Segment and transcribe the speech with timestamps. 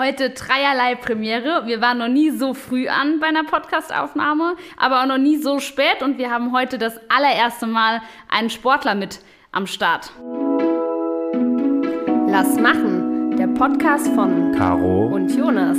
[0.00, 1.66] Heute dreierlei Premiere.
[1.66, 5.58] Wir waren noch nie so früh an bei einer Podcastaufnahme, aber auch noch nie so
[5.58, 8.00] spät und wir haben heute das allererste Mal
[8.30, 9.20] einen Sportler mit
[9.52, 10.10] am Start.
[12.28, 15.76] Lass machen, der Podcast von Caro und Jonas.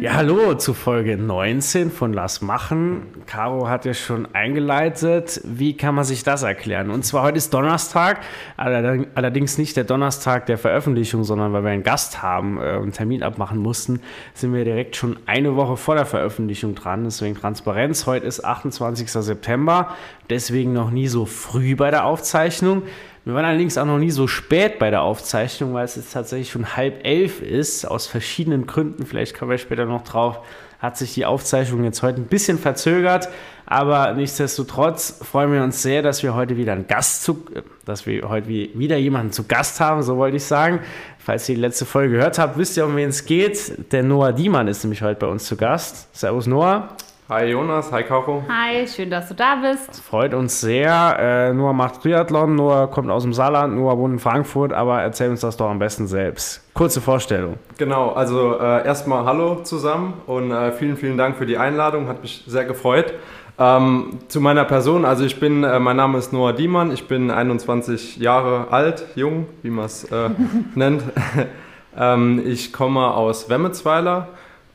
[0.00, 3.02] Ja, hallo zu Folge 19 von Lass machen.
[3.26, 5.40] Caro hat ja schon eingeleitet.
[5.42, 6.90] Wie kann man sich das erklären?
[6.90, 8.20] Und zwar heute ist Donnerstag,
[8.56, 12.92] allerdings nicht der Donnerstag der Veröffentlichung, sondern weil wir einen Gast haben äh, und einen
[12.92, 14.00] Termin abmachen mussten,
[14.34, 17.02] sind wir direkt schon eine Woche vor der Veröffentlichung dran.
[17.02, 18.06] Deswegen Transparenz.
[18.06, 19.10] Heute ist 28.
[19.10, 19.96] September,
[20.30, 22.84] deswegen noch nie so früh bei der Aufzeichnung.
[23.28, 26.50] Wir waren allerdings auch noch nie so spät bei der Aufzeichnung, weil es jetzt tatsächlich
[26.50, 29.04] schon halb elf ist, aus verschiedenen Gründen.
[29.04, 30.38] Vielleicht kommen wir später noch drauf.
[30.78, 33.28] Hat sich die Aufzeichnung jetzt heute ein bisschen verzögert,
[33.66, 37.44] aber nichtsdestotrotz freuen wir uns sehr, dass wir heute wieder einen Gast zu,
[37.84, 40.80] dass wir heute wieder jemanden zu Gast haben, so wollte ich sagen.
[41.18, 43.92] Falls ihr die letzte Folge gehört habt, wisst ihr, um wen es geht.
[43.92, 46.08] Der Noah Diemann ist nämlich heute bei uns zu Gast.
[46.16, 46.96] Servus Noah.
[47.30, 48.42] Hi Jonas, hi Caro.
[48.48, 50.00] Hi, schön, dass du da bist.
[50.02, 51.14] Freut uns sehr.
[51.18, 55.28] Äh, Noah macht Triathlon, Noah kommt aus dem Saarland, Noah wohnt in Frankfurt, aber erzähl
[55.28, 56.62] uns das doch am besten selbst.
[56.72, 57.56] Kurze Vorstellung.
[57.76, 62.22] Genau, also äh, erstmal Hallo zusammen und äh, vielen, vielen Dank für die Einladung, hat
[62.22, 63.12] mich sehr gefreut.
[63.58, 67.30] Ähm, zu meiner Person, also ich bin, äh, mein Name ist Noah Diemann, ich bin
[67.30, 70.30] 21 Jahre alt, jung, wie man es äh,
[70.74, 71.02] nennt.
[71.94, 74.28] ähm, ich komme aus Wemmetsweiler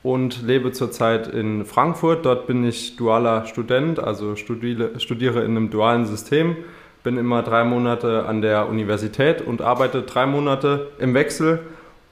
[0.03, 2.25] und lebe zurzeit in Frankfurt.
[2.25, 6.57] Dort bin ich dualer Student, also studiere, studiere in einem dualen System.
[7.03, 11.61] Bin immer drei Monate an der Universität und arbeite drei Monate im Wechsel.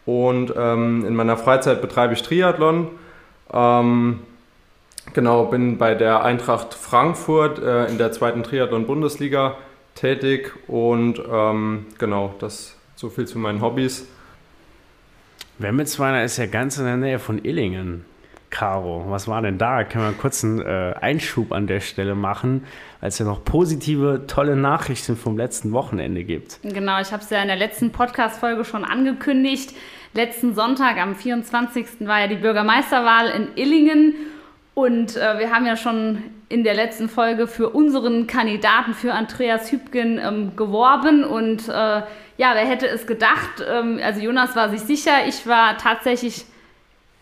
[0.06, 2.88] Und ähm, in meiner Freizeit betreibe ich Triathlon.
[3.54, 4.20] Ähm,
[5.14, 9.58] genau, bin bei der Eintracht Frankfurt äh, in der zweiten Triathlon-Bundesliga
[9.96, 10.54] tätig.
[10.68, 14.08] Und ähm, genau, das so viel zu meinen Hobbys.
[15.62, 18.06] Wemmelsweiner ist ja ganz in der Nähe von Illingen.
[18.50, 19.84] Caro, was war denn da?
[19.86, 22.66] Können wir einen äh, Einschub an der Stelle machen,
[23.00, 26.60] weil es ja noch positive, tolle Nachrichten vom letzten Wochenende gibt.
[26.62, 29.74] Genau, ich habe es ja in der letzten Podcast-Folge schon angekündigt.
[30.14, 31.86] Letzten Sonntag, am 24.
[32.02, 34.16] war ja die Bürgermeisterwahl in Illingen
[34.74, 39.72] und äh, wir haben ja schon in der letzten Folge für unseren Kandidaten, für Andreas
[39.72, 43.64] Hübgen, ähm, geworben und äh, ja, wer hätte es gedacht?
[43.68, 46.46] Ähm, also Jonas war sich sicher, ich war tatsächlich.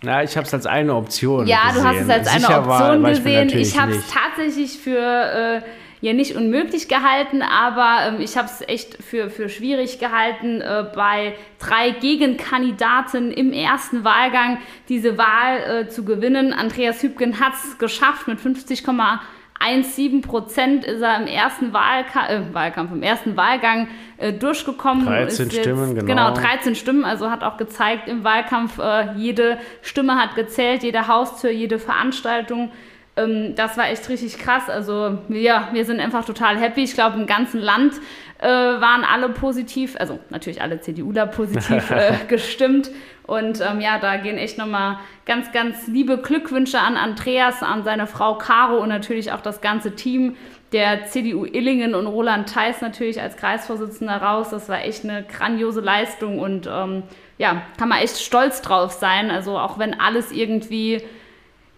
[0.01, 1.45] Ja, ich habe es als eine Option.
[1.45, 1.81] Ja, gesehen.
[1.81, 3.49] du hast es als sicher eine Option war, gesehen.
[3.49, 5.61] Ich, ich habe es tatsächlich für äh,
[6.01, 10.85] ja nicht unmöglich gehalten, aber ähm, ich habe es echt für, für schwierig gehalten, äh,
[10.95, 16.53] bei drei Gegenkandidaten im ersten Wahlgang diese Wahl äh, zu gewinnen.
[16.53, 19.19] Andreas Hübgen hat es geschafft mit 50,8
[19.59, 25.05] 1,7 Prozent ist er im ersten Wahlka äh, Wahlkampf, im ersten Wahlgang äh, durchgekommen.
[25.05, 26.07] 13 jetzt, Stimmen, genau.
[26.07, 27.03] Genau, 13 Stimmen.
[27.03, 32.71] Also hat auch gezeigt im Wahlkampf, äh, jede Stimme hat gezählt, jede Haustür, jede Veranstaltung.
[33.19, 34.69] Ähm, das war echt richtig krass.
[34.69, 36.83] Also ja, wir sind einfach total happy.
[36.83, 37.95] Ich glaube, im ganzen Land
[38.39, 42.89] äh, waren alle positiv, also natürlich alle CDUler positiv äh, gestimmt.
[43.27, 48.07] Und ähm, ja, da gehen echt nochmal ganz, ganz liebe Glückwünsche an Andreas, an seine
[48.07, 50.35] Frau Caro und natürlich auch das ganze Team
[50.71, 54.49] der CDU Illingen und Roland Theis natürlich als Kreisvorsitzender raus.
[54.49, 57.03] Das war echt eine grandiose Leistung und ähm,
[57.37, 59.29] ja, kann man echt stolz drauf sein.
[59.29, 61.03] Also auch wenn alles irgendwie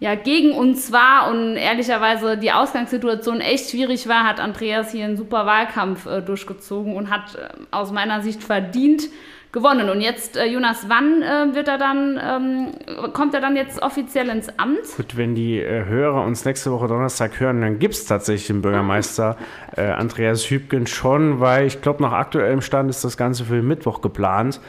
[0.02, 5.16] ja, gegen uns war und ehrlicherweise die Ausgangssituation echt schwierig war, hat Andreas hier einen
[5.16, 9.04] super Wahlkampf äh, durchgezogen und hat äh, aus meiner Sicht verdient
[9.52, 9.88] gewonnen.
[9.90, 14.28] Und jetzt, äh, Jonas, wann äh, wird er dann, ähm, kommt er dann jetzt offiziell
[14.30, 14.80] ins Amt?
[14.96, 18.60] Gut, wenn die äh, Hörer uns nächste Woche Donnerstag hören, dann gibt es tatsächlich den
[18.60, 19.36] Bürgermeister
[19.76, 24.00] äh, Andreas Hübgen schon, weil ich glaube, nach aktuellem Stand ist das Ganze für Mittwoch
[24.00, 24.60] geplant.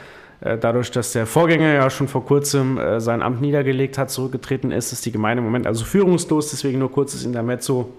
[0.44, 4.70] Äh, dadurch, dass der Vorgänger ja schon vor kurzem äh, sein Amt niedergelegt hat, zurückgetreten
[4.70, 7.92] ist, ist die Gemeinde im Moment also führungslos, deswegen nur kurzes Intermezzo.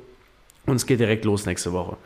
[0.67, 1.97] Und es geht direkt los nächste Woche.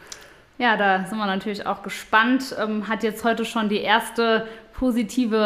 [0.57, 2.55] Ja, da sind wir natürlich auch gespannt.
[2.61, 5.37] Ähm, hat jetzt heute schon die erste positive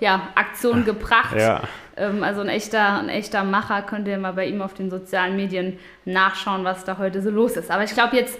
[0.00, 1.36] äh, ja, Aktion gebracht.
[1.36, 1.62] Ja.
[1.96, 3.82] Ähm, also ein echter, ein echter Macher.
[3.82, 7.56] Könnt ihr mal bei ihm auf den sozialen Medien nachschauen, was da heute so los
[7.56, 7.70] ist.
[7.70, 8.38] Aber ich glaube jetzt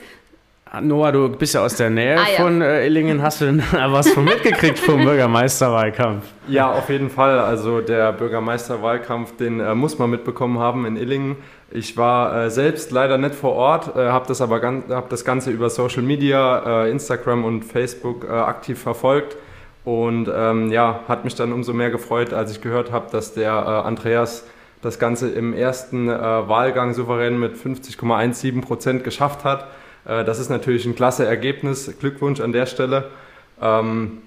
[0.83, 2.43] Noah, du bist ja aus der Nähe ah, ja.
[2.43, 3.23] von äh, Illingen.
[3.23, 6.25] Hast du denn was von mitgekriegt vom Bürgermeisterwahlkampf?
[6.47, 7.39] Ja, auf jeden Fall.
[7.39, 11.37] Also der Bürgermeisterwahlkampf, den äh, muss man mitbekommen haben in Illingen.
[11.71, 15.25] Ich war äh, selbst leider nicht vor Ort, äh, habe das aber ganz, hab das
[15.25, 19.37] Ganze über Social Media, äh, Instagram und Facebook äh, aktiv verfolgt.
[19.85, 23.55] Und ähm, ja, hat mich dann umso mehr gefreut, als ich gehört habe, dass der
[23.55, 24.45] Andreas
[24.83, 29.67] das Ganze im ersten Wahlgang souverän mit 50,17 Prozent geschafft hat.
[30.09, 31.95] Äh, das ist natürlich ein klasse Ergebnis.
[32.01, 33.11] Glückwunsch an der Stelle.
[33.61, 34.23] Ähm,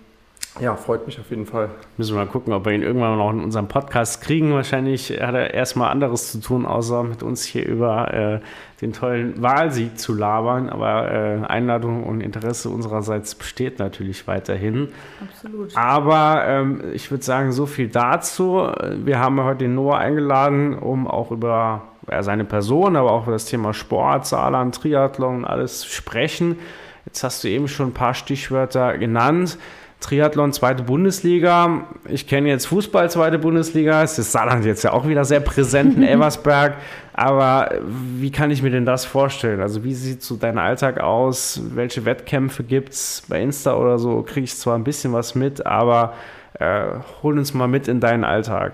[0.60, 1.70] ja, freut mich auf jeden Fall.
[1.96, 4.54] Müssen wir mal gucken, ob wir ihn irgendwann noch in unserem Podcast kriegen.
[4.54, 8.40] Wahrscheinlich hat er erstmal anderes zu tun, außer mit uns hier über äh,
[8.82, 10.70] den tollen Wahlsieg zu labern.
[10.70, 14.90] Aber äh, Einladung und Interesse unsererseits besteht natürlich weiterhin.
[15.22, 15.78] Absolut.
[15.78, 18.70] Aber ähm, ich würde sagen, so viel dazu.
[19.06, 23.46] Wir haben heute den Noah eingeladen, um auch über seine Person, aber auch über das
[23.46, 26.60] Thema Sport, Saarland, Triathlon und alles sprechen.
[27.06, 29.58] Jetzt hast du eben schon ein paar Stichwörter genannt.
[30.02, 31.86] Triathlon, zweite Bundesliga.
[32.10, 34.02] Ich kenne jetzt Fußball, zweite Bundesliga.
[34.02, 36.74] Es ist Saarland jetzt ja auch wieder sehr präsent in Eversberg.
[37.14, 37.72] Aber
[38.18, 39.62] wie kann ich mir denn das vorstellen?
[39.62, 41.62] Also, wie sieht so dein Alltag aus?
[41.76, 43.24] Welche Wettkämpfe gibt es?
[43.30, 46.14] Bei Insta oder so kriege ich zwar ein bisschen was mit, aber
[46.60, 46.86] äh,
[47.22, 48.74] hol uns mal mit in deinen Alltag.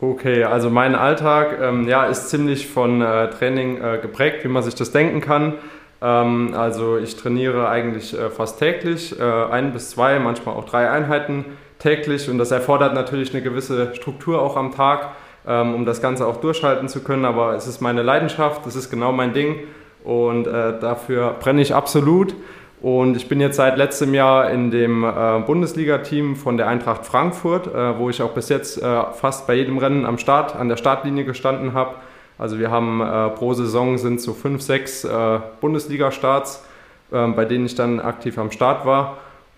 [0.00, 4.62] Okay, also mein Alltag ähm, ja, ist ziemlich von äh, Training äh, geprägt, wie man
[4.62, 5.54] sich das denken kann.
[6.00, 10.88] Ähm, also ich trainiere eigentlich äh, fast täglich, äh, ein bis zwei, manchmal auch drei
[10.88, 11.44] Einheiten
[11.80, 15.16] täglich und das erfordert natürlich eine gewisse Struktur auch am Tag,
[15.48, 17.24] ähm, um das Ganze auch durchhalten zu können.
[17.24, 19.56] Aber es ist meine Leidenschaft, das ist genau mein Ding
[20.04, 22.36] und äh, dafür brenne ich absolut.
[22.80, 27.66] Und ich bin jetzt seit letztem Jahr in dem äh, Bundesliga-Team von der Eintracht Frankfurt,
[27.66, 30.76] äh, wo ich auch bis jetzt äh, fast bei jedem Rennen am Start, an der
[30.76, 31.96] Startlinie gestanden habe.
[32.38, 36.64] Also wir haben äh, pro Saison sind so fünf, sechs äh, Bundesliga-Starts,
[37.10, 39.16] äh, bei denen ich dann aktiv am Start war.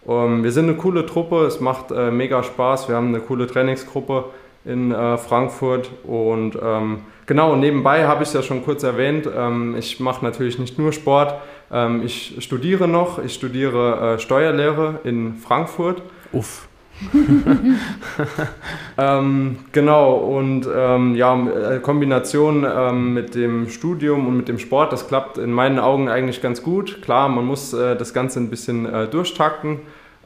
[0.09, 2.89] Ähm, wir sind eine coole Truppe, es macht äh, mega Spaß.
[2.89, 4.25] Wir haben eine coole Trainingsgruppe
[4.63, 10.01] in Frankfurt und ähm, genau, nebenbei habe ich es ja schon kurz erwähnt, ähm, ich
[10.01, 11.37] mache natürlich nicht nur Sport,
[11.73, 16.03] ähm, ich studiere noch, ich studiere äh, Steuerlehre in Frankfurt.
[16.33, 16.69] Uff.
[18.99, 24.93] ähm, genau, und ähm, ja, äh, Kombination ähm, mit dem Studium und mit dem Sport,
[24.93, 27.01] das klappt in meinen Augen eigentlich ganz gut.
[27.01, 29.79] Klar, man muss äh, das Ganze ein bisschen äh, durchtakten.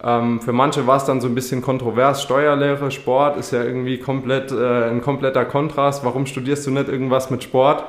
[0.02, 2.22] Ähm, für manche war es dann so ein bisschen kontrovers.
[2.22, 6.04] Steuerlehre, Sport ist ja irgendwie komplett äh, ein kompletter Kontrast.
[6.04, 7.84] Warum studierst du nicht irgendwas mit Sport?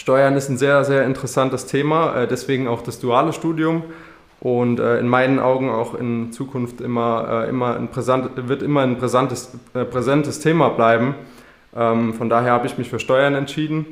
[0.00, 3.82] Steuern ist ein sehr, sehr interessantes Thema, äh, deswegen auch das duale Studium
[4.40, 8.80] und äh, in meinen Augen auch in Zukunft immer, äh, immer ein präsent, wird immer
[8.80, 9.52] ein präsentes,
[9.90, 11.16] präsentes Thema bleiben.
[11.76, 13.84] Ähm, von daher habe ich mich für Steuern entschieden.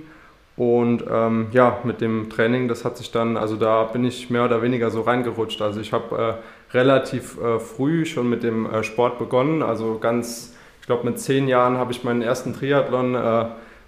[0.57, 4.47] Und ähm, ja, mit dem Training, das hat sich dann, also da bin ich mehr
[4.47, 5.61] oder weniger so reingerutscht.
[5.61, 6.39] Also ich habe
[6.73, 7.37] relativ
[7.77, 9.63] früh schon mit dem Sport begonnen.
[9.63, 13.15] Also ganz, ich glaube mit zehn Jahren habe ich meinen ersten Triathlon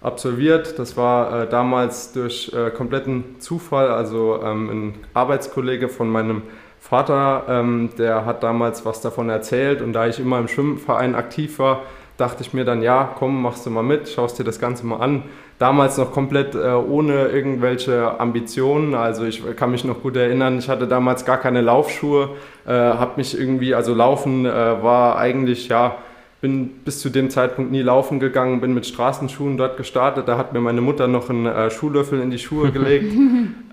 [0.01, 0.77] absolviert.
[0.79, 3.89] Das war äh, damals durch äh, kompletten Zufall.
[3.89, 6.41] Also ähm, ein Arbeitskollege von meinem
[6.79, 11.59] Vater, ähm, der hat damals was davon erzählt und da ich immer im Schwimmverein aktiv
[11.59, 11.83] war,
[12.17, 14.97] dachte ich mir dann, ja, komm, machst du mal mit, schaust dir das Ganze mal
[14.97, 15.23] an.
[15.59, 18.95] Damals noch komplett äh, ohne irgendwelche Ambitionen.
[18.95, 22.29] Also ich kann mich noch gut erinnern, ich hatte damals gar keine Laufschuhe,
[22.65, 25.97] äh, habe mich irgendwie, also Laufen äh, war eigentlich, ja,
[26.41, 30.27] bin bis zu dem Zeitpunkt nie laufen gegangen, bin mit Straßenschuhen dort gestartet.
[30.27, 33.13] Da hat mir meine Mutter noch einen äh, Schuhlöffel in die Schuhe gelegt.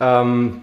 [0.00, 0.60] ähm,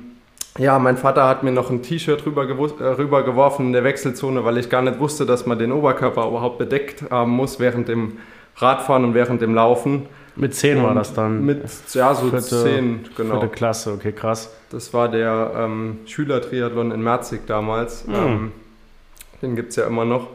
[0.58, 4.58] ja, mein Vater hat mir noch ein T-Shirt rüber, äh, rübergeworfen in der Wechselzone, weil
[4.58, 8.20] ich gar nicht wusste, dass man den Oberkörper überhaupt bedeckt haben muss während dem
[8.58, 10.06] Radfahren und während dem Laufen.
[10.38, 11.46] Mit 10 war das dann?
[11.46, 11.64] Mit,
[11.94, 13.40] ja, so vierte, 10, genau.
[13.40, 14.54] Vierte Klasse, okay, krass.
[14.70, 18.06] Das war der ähm, Schülertriathlon in Merzig damals.
[18.06, 18.14] Mhm.
[18.14, 18.52] Ähm,
[19.42, 20.28] den gibt es ja immer noch.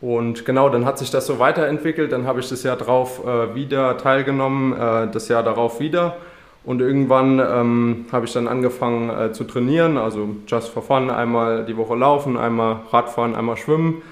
[0.00, 2.12] Und genau, dann hat sich das so weiterentwickelt.
[2.12, 6.16] Dann habe ich das Jahr darauf äh, wieder teilgenommen, äh, das Jahr darauf wieder.
[6.64, 11.64] Und irgendwann ähm, habe ich dann angefangen äh, zu trainieren, also just for fun, einmal
[11.64, 14.02] die Woche laufen, einmal Radfahren, einmal schwimmen.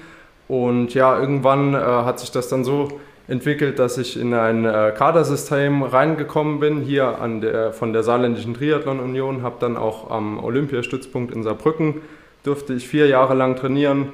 [0.47, 2.87] Und ja, irgendwann äh, hat sich das dann so
[3.27, 8.55] entwickelt, dass ich in ein äh, Kadersystem reingekommen bin, hier an der, von der Saarländischen
[8.55, 12.01] Triathlon Union, habe dann auch am Olympiastützpunkt in Saarbrücken,
[12.43, 14.09] durfte ich vier Jahre lang trainieren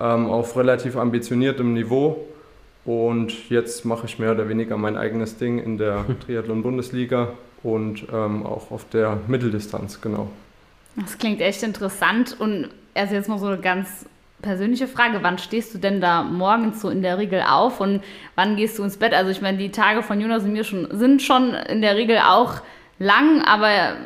[0.00, 2.24] ähm, auf relativ ambitioniertem Niveau.
[2.84, 8.46] Und jetzt mache ich mehr oder weniger mein eigenes Ding in der Triathlon-Bundesliga und ähm,
[8.46, 10.30] auch auf der Mitteldistanz, genau.
[10.96, 12.36] Das klingt echt interessant.
[12.38, 14.06] Und also jetzt mal so eine ganz
[14.42, 18.02] persönliche Frage, wann stehst du denn da morgens so in der Regel auf und
[18.36, 19.12] wann gehst du ins Bett?
[19.12, 22.18] Also ich meine, die Tage von Jonas und mir schon, sind schon in der Regel
[22.18, 22.62] auch
[22.98, 23.96] lang, aber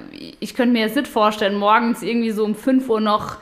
[0.40, 3.38] ich könnte mir jetzt nicht vorstellen, morgens irgendwie so um 5 Uhr noch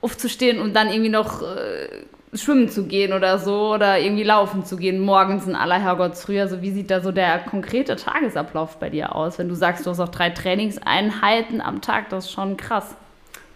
[0.00, 1.88] aufzustehen und dann irgendwie noch äh,
[2.34, 6.40] schwimmen zu gehen oder so oder irgendwie laufen zu gehen, morgens in aller Herrgottsfrüh.
[6.40, 9.38] Also wie sieht da so der konkrete Tagesablauf bei dir aus?
[9.38, 12.94] Wenn du sagst, du hast auch drei Trainingseinheiten am Tag, das ist schon krass.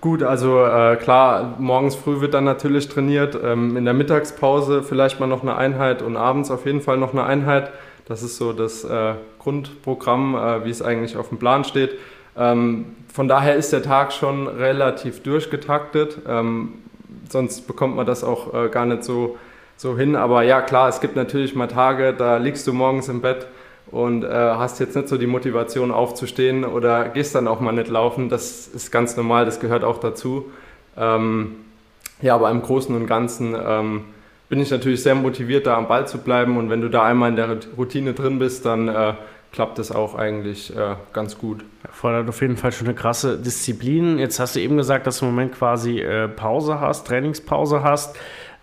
[0.00, 5.20] Gut, also äh, klar, morgens früh wird dann natürlich trainiert, ähm, in der Mittagspause vielleicht
[5.20, 7.70] mal noch eine Einheit und abends auf jeden Fall noch eine Einheit.
[8.06, 11.98] Das ist so das äh, Grundprogramm, äh, wie es eigentlich auf dem Plan steht.
[12.34, 16.18] Ähm, von daher ist der Tag schon relativ durchgetaktet.
[16.28, 16.74] Ähm,
[17.28, 19.38] sonst bekommt man das auch äh, gar nicht so,
[19.76, 20.16] so hin.
[20.16, 23.46] Aber ja, klar, es gibt natürlich mal Tage, da liegst du morgens im Bett
[23.90, 27.88] und äh, hast jetzt nicht so die Motivation aufzustehen oder gehst dann auch mal nicht
[27.88, 28.28] laufen.
[28.28, 30.50] Das ist ganz normal, das gehört auch dazu.
[30.96, 31.56] Ähm,
[32.22, 34.04] ja, aber im Großen und Ganzen ähm,
[34.48, 36.56] bin ich natürlich sehr motiviert, da am Ball zu bleiben.
[36.58, 39.14] Und wenn du da einmal in der Routine drin bist, dann äh,
[39.52, 41.64] klappt das auch eigentlich äh, ganz gut.
[41.90, 44.18] Fordert auf jeden Fall schon eine krasse Disziplin.
[44.18, 48.16] Jetzt hast du eben gesagt, dass du im Moment quasi äh, Pause hast, Trainingspause hast.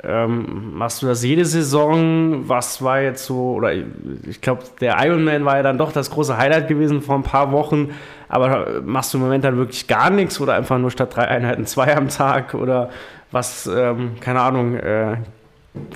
[0.04, 2.48] Ähm, machst du das jede Saison?
[2.48, 6.38] Was war jetzt so, oder ich glaube, der Ironman war ja dann doch das große
[6.38, 7.90] Highlight gewesen vor ein paar Wochen,
[8.30, 11.66] aber machst du im Moment dann wirklich gar nichts oder einfach nur statt drei Einheiten
[11.66, 12.92] zwei am Tag oder
[13.32, 15.18] was, ähm, keine Ahnung, äh,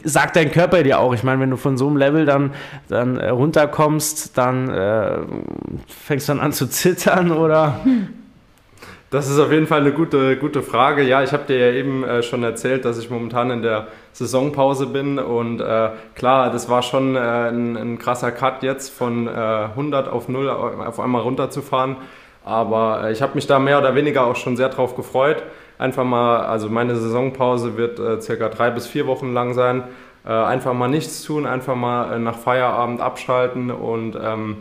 [0.03, 1.13] sagt dein Körper dir auch.
[1.13, 2.51] Ich meine, wenn du von so einem Level dann,
[2.87, 5.19] dann äh, runterkommst, dann äh,
[5.87, 7.79] fängst du dann an zu zittern oder?
[9.11, 11.03] Das ist auf jeden Fall eine gute, gute Frage.
[11.03, 14.87] Ja, ich habe dir ja eben äh, schon erzählt, dass ich momentan in der Saisonpause
[14.87, 20.07] bin und äh, klar, das war schon äh, ein, ein, krasser Cut jetzt von 100
[20.07, 21.97] äh, auf 0 auf einmal runterzufahren.
[22.45, 25.43] Aber ich habe mich da mehr oder weniger auch schon sehr drauf gefreut.
[25.81, 29.83] Einfach mal, also meine Saisonpause wird äh, circa drei bis vier Wochen lang sein.
[30.23, 34.57] einfach mal nichts tun, einfach mal nach Feierabend abschalten und ähm,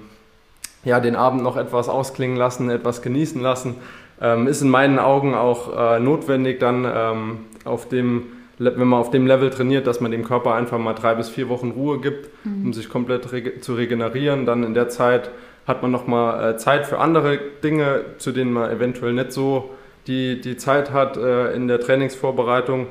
[0.84, 3.74] ja, den Abend noch etwas ausklingen lassen, etwas genießen lassen
[4.20, 8.24] ähm, ist in meinen Augen auch äh, notwendig, dann ähm, auf dem,
[8.58, 11.48] wenn man auf dem Level trainiert, dass man dem Körper einfach mal drei bis vier
[11.48, 12.66] Wochen Ruhe gibt, mhm.
[12.66, 14.46] um sich komplett reg zu regenerieren.
[14.46, 15.30] Dann in der Zeit
[15.66, 19.70] hat man nochmal äh, Zeit für andere Dinge, zu denen man eventuell nicht so
[20.06, 22.86] die, die Zeit hat äh, in der Trainingsvorbereitung.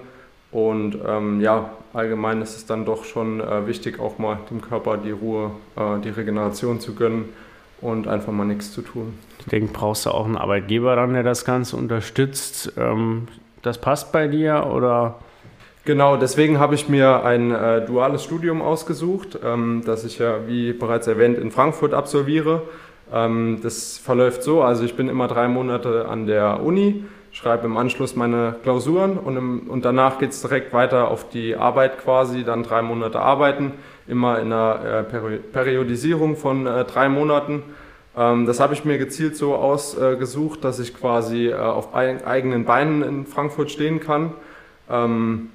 [0.51, 4.97] Und ähm, ja, allgemein ist es dann doch schon äh, wichtig, auch mal dem Körper
[4.97, 7.29] die Ruhe, äh, die Regeneration zu gönnen
[7.81, 9.17] und einfach mal nichts zu tun.
[9.39, 12.73] Ich denke, brauchst du auch einen Arbeitgeber dann, der das Ganze unterstützt.
[12.77, 13.27] Ähm,
[13.61, 15.19] das passt bei dir oder?
[15.85, 20.73] Genau, deswegen habe ich mir ein äh, duales Studium ausgesucht, ähm, das ich ja, wie
[20.73, 22.63] bereits erwähnt, in Frankfurt absolviere.
[23.13, 27.77] Ähm, das verläuft so, also ich bin immer drei Monate an der Uni, schreibe im
[27.77, 32.43] Anschluss meine Klausuren und, im, und danach geht es direkt weiter auf die Arbeit quasi,
[32.43, 33.73] dann drei Monate arbeiten,
[34.07, 37.63] immer in einer äh, Peri Periodisierung von äh, drei Monaten
[38.19, 43.01] ähm, das habe ich mir gezielt so ausgesucht, dass ich quasi äh, auf eigenen Beinen
[43.01, 44.33] in Frankfurt stehen kann.
[44.89, 45.51] Ähm,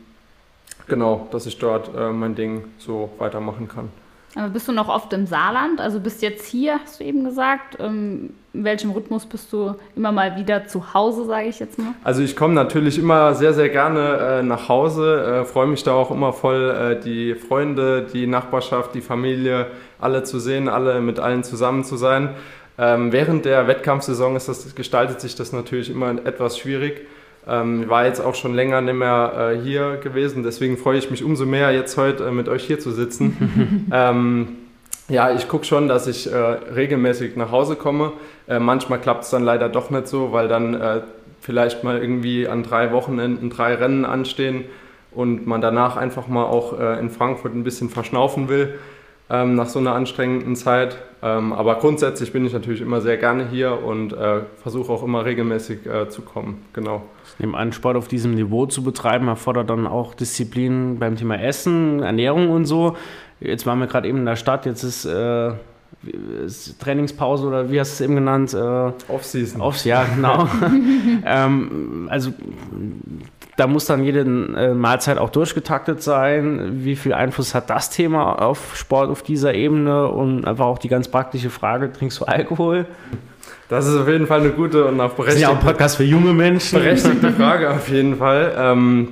[0.86, 3.90] genau, dass ich dort äh, mein Ding so weitermachen kann.
[4.36, 5.80] Aber bist du noch oft im Saarland?
[5.80, 7.78] Also bist jetzt hier, hast du eben gesagt.
[7.78, 11.94] Ähm, in welchem Rhythmus bist du immer mal wieder zu Hause, sage ich jetzt mal?
[12.02, 15.42] Also ich komme natürlich immer sehr, sehr gerne äh, nach Hause.
[15.42, 19.68] Äh, Freue mich da auch immer voll, äh, die Freunde, die Nachbarschaft, die Familie,
[20.00, 22.30] alle zu sehen, alle mit allen zusammen zu sein.
[22.76, 27.06] Ähm, während der Wettkampfsaison ist das, gestaltet sich das natürlich immer etwas schwierig.
[27.46, 31.22] Ähm, war jetzt auch schon länger nicht mehr äh, hier gewesen, deswegen freue ich mich
[31.22, 33.88] umso mehr, jetzt heute äh, mit euch hier zu sitzen.
[33.92, 34.48] ähm,
[35.08, 38.12] ja, ich gucke schon, dass ich äh, regelmäßig nach Hause komme.
[38.48, 41.00] Äh, manchmal klappt es dann leider doch nicht so, weil dann äh,
[41.40, 44.64] vielleicht mal irgendwie an drei Wochenenden drei Rennen anstehen
[45.10, 48.78] und man danach einfach mal auch äh, in Frankfurt ein bisschen verschnaufen will
[49.30, 50.98] ähm, nach so einer anstrengenden Zeit.
[51.22, 55.24] Ähm, aber grundsätzlich bin ich natürlich immer sehr gerne hier und äh, versuche auch immer
[55.24, 56.62] regelmäßig äh, zu kommen.
[56.74, 57.02] Genau.
[57.24, 61.40] Ich nehme an, Sport auf diesem Niveau zu betreiben, erfordert dann auch Disziplin beim Thema
[61.40, 62.96] Essen, Ernährung und so.
[63.40, 65.52] Jetzt waren wir gerade eben in der Stadt, jetzt ist, äh,
[66.78, 68.52] Trainingspause oder wie hast du es eben genannt?
[68.52, 69.60] Äh, Off-Season.
[69.60, 70.48] Off, ja, genau.
[71.24, 72.32] ähm, also
[73.56, 76.84] da muss dann jede äh, Mahlzeit auch durchgetaktet sein.
[76.84, 80.08] Wie viel Einfluss hat das Thema auf Sport auf dieser Ebene?
[80.08, 82.86] Und einfach auch die ganz praktische Frage, trinkst du Alkohol?
[83.68, 85.42] Das ist auf jeden Fall eine gute und auch berechtigte...
[85.42, 86.78] Ja auch ein Podcast für junge Menschen.
[86.78, 88.52] Berechtigte Frage auf jeden Fall.
[88.58, 89.08] Ähm,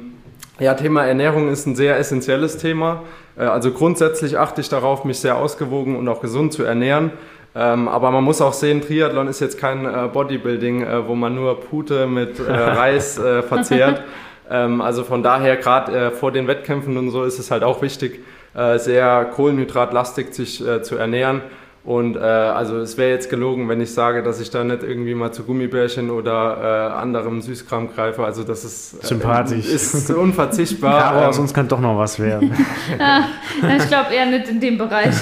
[0.59, 3.03] ja, Thema Ernährung ist ein sehr essentielles Thema.
[3.37, 7.13] Äh, also grundsätzlich achte ich darauf, mich sehr ausgewogen und auch gesund zu ernähren.
[7.55, 11.35] Ähm, aber man muss auch sehen, Triathlon ist jetzt kein äh, Bodybuilding, äh, wo man
[11.35, 14.03] nur Pute mit äh, Reis äh, verzehrt.
[14.51, 17.83] Ähm, also von daher, gerade äh, vor den Wettkämpfen und so, ist es halt auch
[17.83, 18.21] wichtig,
[18.55, 21.43] äh, sehr kohlenhydratlastig sich äh, zu ernähren.
[21.85, 25.17] Und äh, also es wäre jetzt gelogen, wenn ich sage, dass ich da nicht irgendwie
[25.17, 28.25] mal zu Gummibärchen oder äh, anderem Süßkram greife.
[28.25, 30.99] Also das ist äh, sympathisch, ist unverzichtbar.
[30.99, 32.55] Ja, aber ähm, sonst kann doch noch was werden.
[32.99, 33.25] ja,
[33.77, 35.15] ich glaube eher nicht in dem Bereich.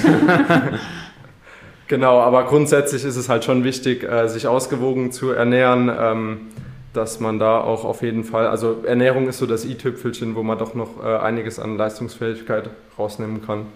[1.89, 5.91] genau, aber grundsätzlich ist es halt schon wichtig, äh, sich ausgewogen zu ernähren.
[5.99, 6.41] Ähm,
[6.93, 10.59] dass man da auch auf jeden Fall, also Ernährung ist so das i-Tüpfelchen, wo man
[10.59, 13.67] doch noch äh, einiges an Leistungsfähigkeit rausnehmen kann.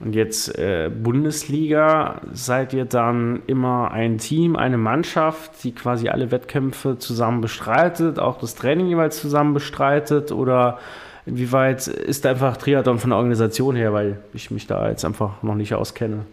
[0.00, 6.30] Und jetzt äh, Bundesliga, seid ihr dann immer ein Team, eine Mannschaft, die quasi alle
[6.30, 10.32] Wettkämpfe zusammen bestreitet, auch das Training jeweils zusammen bestreitet?
[10.32, 10.78] Oder
[11.26, 15.54] inwieweit ist einfach Triathlon von der Organisation her, weil ich mich da jetzt einfach noch
[15.54, 16.24] nicht auskenne?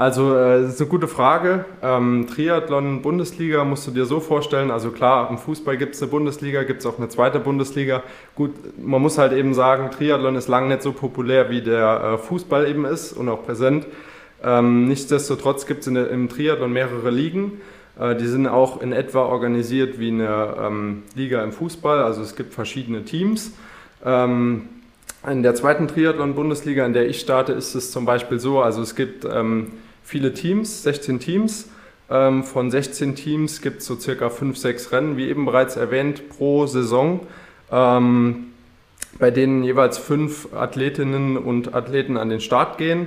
[0.00, 1.66] Also, äh, das ist eine gute Frage.
[1.82, 4.70] Ähm, Triathlon Bundesliga musst du dir so vorstellen.
[4.70, 8.02] Also klar, im Fußball gibt es eine Bundesliga, gibt es auch eine zweite Bundesliga.
[8.34, 12.16] Gut, man muss halt eben sagen, Triathlon ist lange nicht so populär, wie der äh,
[12.16, 13.86] Fußball eben ist und auch präsent.
[14.42, 17.60] Ähm, nichtsdestotrotz gibt es im Triathlon mehrere Ligen.
[18.00, 22.02] Äh, die sind auch in etwa organisiert wie eine ähm, Liga im Fußball.
[22.02, 23.52] Also es gibt verschiedene Teams.
[24.02, 24.62] Ähm,
[25.30, 28.96] in der zweiten Triathlon-Bundesliga, in der ich starte, ist es zum Beispiel so, also es
[28.96, 31.68] gibt ähm, viele Teams, 16 Teams.
[32.10, 36.28] Ähm, von 16 Teams gibt es so circa 5, 6 Rennen, wie eben bereits erwähnt,
[36.28, 37.20] pro Saison,
[37.70, 38.46] ähm,
[39.18, 43.06] bei denen jeweils fünf Athletinnen und Athleten an den Start gehen.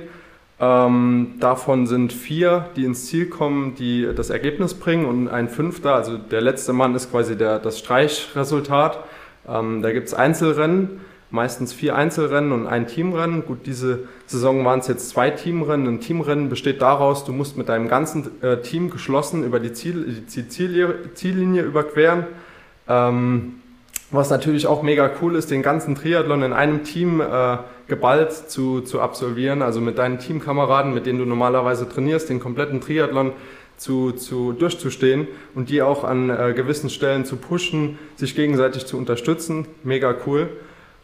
[0.60, 5.94] Ähm, davon sind vier, die ins Ziel kommen, die das Ergebnis bringen und ein fünfter,
[5.94, 9.04] also der letzte Mann ist quasi der, das Streichresultat.
[9.48, 11.00] Ähm, da gibt es Einzelrennen
[11.34, 13.44] meistens vier Einzelrennen und ein Teamrennen.
[13.44, 15.86] Gut, diese Saison waren es jetzt zwei Teamrennen.
[15.88, 20.22] Ein Teamrennen besteht daraus, du musst mit deinem ganzen äh, Team geschlossen über die, Ziel,
[20.34, 22.26] die Ziellinie, Ziellinie überqueren.
[22.88, 23.56] Ähm,
[24.12, 27.56] was natürlich auch mega cool ist, den ganzen Triathlon in einem Team äh,
[27.88, 29.60] geballt zu, zu absolvieren.
[29.60, 33.32] Also mit deinen Teamkameraden, mit denen du normalerweise trainierst, den kompletten Triathlon
[33.76, 35.26] zu, zu, durchzustehen
[35.56, 39.66] und die auch an äh, gewissen Stellen zu pushen, sich gegenseitig zu unterstützen.
[39.82, 40.48] Mega cool.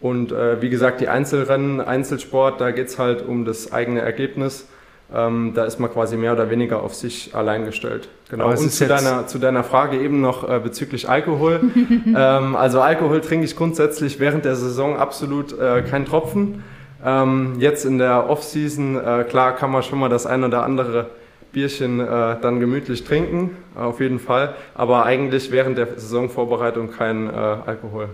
[0.00, 4.66] Und äh, wie gesagt, die Einzelrennen, Einzelsport, da geht es halt um das eigene Ergebnis.
[5.12, 8.08] Ähm, da ist man quasi mehr oder weniger auf sich allein gestellt.
[8.30, 8.48] Genau.
[8.48, 11.60] Und zu deiner, zu deiner Frage eben noch äh, bezüglich Alkohol.
[12.06, 16.62] ähm, also Alkohol trinke ich grundsätzlich während der Saison absolut äh, keinen Tropfen.
[17.04, 21.10] Ähm, jetzt in der Off-Season, äh, klar, kann man schon mal das ein oder andere
[21.52, 24.54] Bierchen äh, dann gemütlich trinken, auf jeden Fall.
[24.74, 28.10] Aber eigentlich während der Saisonvorbereitung kein äh, Alkohol.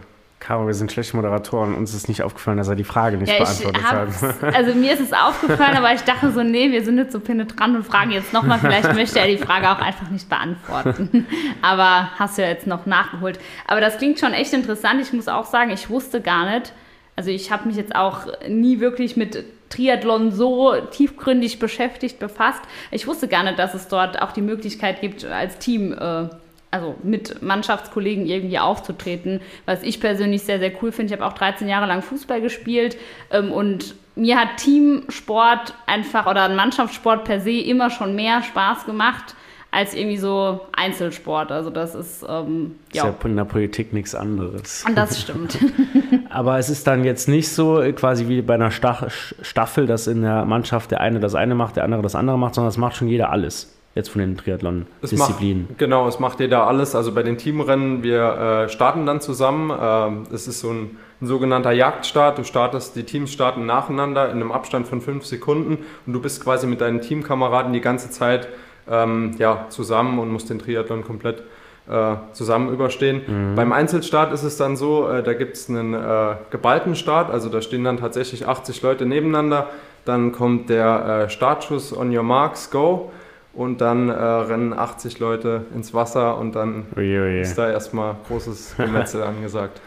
[0.46, 1.74] Caro, wir sind schlechte Moderatoren.
[1.74, 4.08] Uns ist nicht aufgefallen, dass er die Frage nicht ja, beantwortet hat.
[4.54, 7.74] Also mir ist es aufgefallen, aber ich dachte so, nee, wir sind jetzt so penetrant
[7.74, 8.60] und fragen jetzt nochmal.
[8.60, 11.26] Vielleicht möchte er die Frage auch einfach nicht beantworten.
[11.62, 13.40] Aber hast du ja jetzt noch nachgeholt.
[13.66, 15.02] Aber das klingt schon echt interessant.
[15.02, 16.72] Ich muss auch sagen, ich wusste gar nicht,
[17.16, 22.62] also ich habe mich jetzt auch nie wirklich mit Triathlon so tiefgründig beschäftigt, befasst.
[22.92, 26.28] Ich wusste gar nicht, dass es dort auch die Möglichkeit gibt, als Team äh,
[26.70, 31.14] also mit Mannschaftskollegen irgendwie aufzutreten, was ich persönlich sehr, sehr cool finde.
[31.14, 32.96] Ich habe auch 13 Jahre lang Fußball gespielt
[33.30, 39.34] ähm, und mir hat Teamsport einfach oder Mannschaftssport per se immer schon mehr Spaß gemacht
[39.70, 41.52] als irgendwie so Einzelsport.
[41.52, 43.04] Also das ist ähm, ja.
[43.06, 44.84] ist ja in der Politik nichts anderes.
[44.86, 45.58] Und das stimmt.
[46.30, 50.46] Aber es ist dann jetzt nicht so quasi wie bei einer Staffel, dass in der
[50.46, 53.08] Mannschaft der eine das eine macht, der andere das andere macht, sondern es macht schon
[53.08, 55.68] jeder alles jetzt von den Triathlon-Disziplinen?
[55.78, 56.94] Genau, es macht jeder alles.
[56.94, 59.70] Also bei den Teamrennen, wir äh, starten dann zusammen.
[59.70, 62.38] Äh, es ist so ein, ein, sogenannter Jagdstart.
[62.38, 66.44] Du startest, die Teams starten nacheinander in einem Abstand von fünf Sekunden und du bist
[66.44, 68.48] quasi mit deinen Teamkameraden die ganze Zeit
[68.88, 71.42] ähm, ja, zusammen und musst den Triathlon komplett
[71.88, 73.22] äh, zusammen überstehen.
[73.26, 73.54] Mhm.
[73.54, 77.48] Beim Einzelstart ist es dann so, äh, da gibt es einen äh, geballten Start, also
[77.48, 79.68] da stehen dann tatsächlich 80 Leute nebeneinander.
[80.04, 83.10] Dann kommt der äh, Startschuss on your marks, go
[83.56, 87.40] und dann äh, rennen 80 Leute ins Wasser und dann ui.
[87.40, 89.80] ist da erstmal großes Gemetzel angesagt.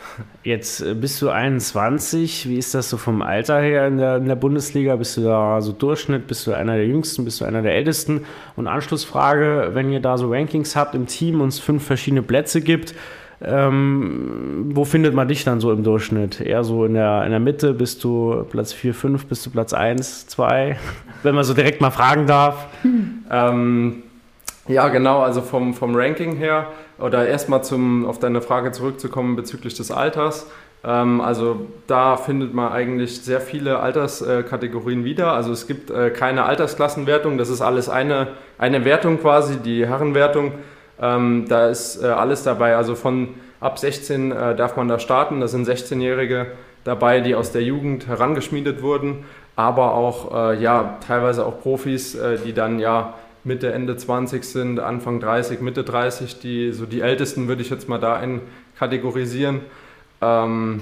[0.44, 4.26] Jetzt äh, bist du 21, wie ist das so vom Alter her in der, in
[4.26, 4.96] der Bundesliga?
[4.96, 8.26] Bist du da so Durchschnitt, bist du einer der Jüngsten, bist du einer der Ältesten?
[8.56, 12.62] Und Anschlussfrage, wenn ihr da so Rankings habt im Team und es fünf verschiedene Plätze
[12.62, 12.96] gibt,
[13.42, 16.42] ähm, wo findet man dich dann so im Durchschnitt?
[16.42, 17.74] Eher so in der, in der Mitte?
[17.74, 19.26] Bist du Platz 4, 5?
[19.28, 20.78] Bist du Platz 1, 2?
[21.24, 22.68] Wenn man so direkt mal fragen darf.
[23.32, 24.02] Ähm,
[24.68, 25.22] ja, genau.
[25.22, 27.62] Also vom, vom Ranking her oder erstmal
[28.08, 30.48] auf deine Frage zurückzukommen bezüglich des Alters.
[30.84, 35.34] Ähm, also da findet man eigentlich sehr viele Alterskategorien wieder.
[35.34, 37.38] Also es gibt äh, keine Altersklassenwertung.
[37.38, 40.54] Das ist alles eine, eine Wertung quasi, die Herrenwertung.
[41.02, 42.76] Ähm, da ist äh, alles dabei.
[42.76, 45.40] Also von ab 16 äh, darf man da starten.
[45.42, 46.48] Da sind 16-Jährige
[46.84, 52.38] dabei, die aus der Jugend herangeschmiedet wurden, aber auch äh, ja, teilweise auch Profis, äh,
[52.44, 57.48] die dann ja Mitte, Ende 20 sind, Anfang 30, Mitte 30, die so die Ältesten
[57.48, 59.62] würde ich jetzt mal da einkategorisieren.
[60.22, 60.82] Ähm,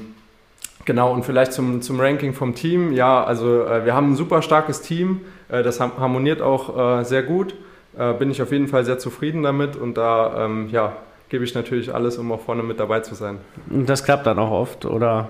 [0.86, 2.94] genau, und vielleicht zum, zum Ranking vom Team.
[2.94, 7.54] Ja, also äh, wir haben ein super starkes Team, äh, das harmoniert auch sehr gut
[7.98, 10.94] äh, bin ich auf jeden Fall sehr zufrieden damit und da ähm, ja,
[11.30, 13.38] gebe ich natürlich alles, um auch vorne mit dabei zu sein.
[13.70, 15.30] Und das klappt dann auch oft, oder?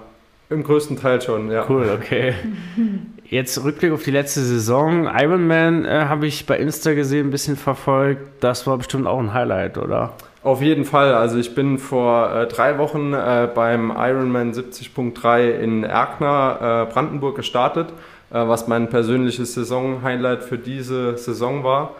[0.49, 1.65] Im größten Teil schon, ja.
[1.67, 2.33] Cool, okay.
[3.29, 5.09] Jetzt Rückblick auf die letzte Saison.
[5.13, 8.21] Ironman äh, habe ich bei Insta gesehen, ein bisschen verfolgt.
[8.39, 10.13] Das war bestimmt auch ein Highlight, oder?
[10.43, 11.13] Auf jeden Fall.
[11.13, 17.35] Also ich bin vor äh, drei Wochen äh, beim Ironman 70.3 in Erkner, äh, Brandenburg
[17.35, 17.89] gestartet,
[18.29, 21.95] äh, was mein persönliches Saison-Highlight für diese Saison war.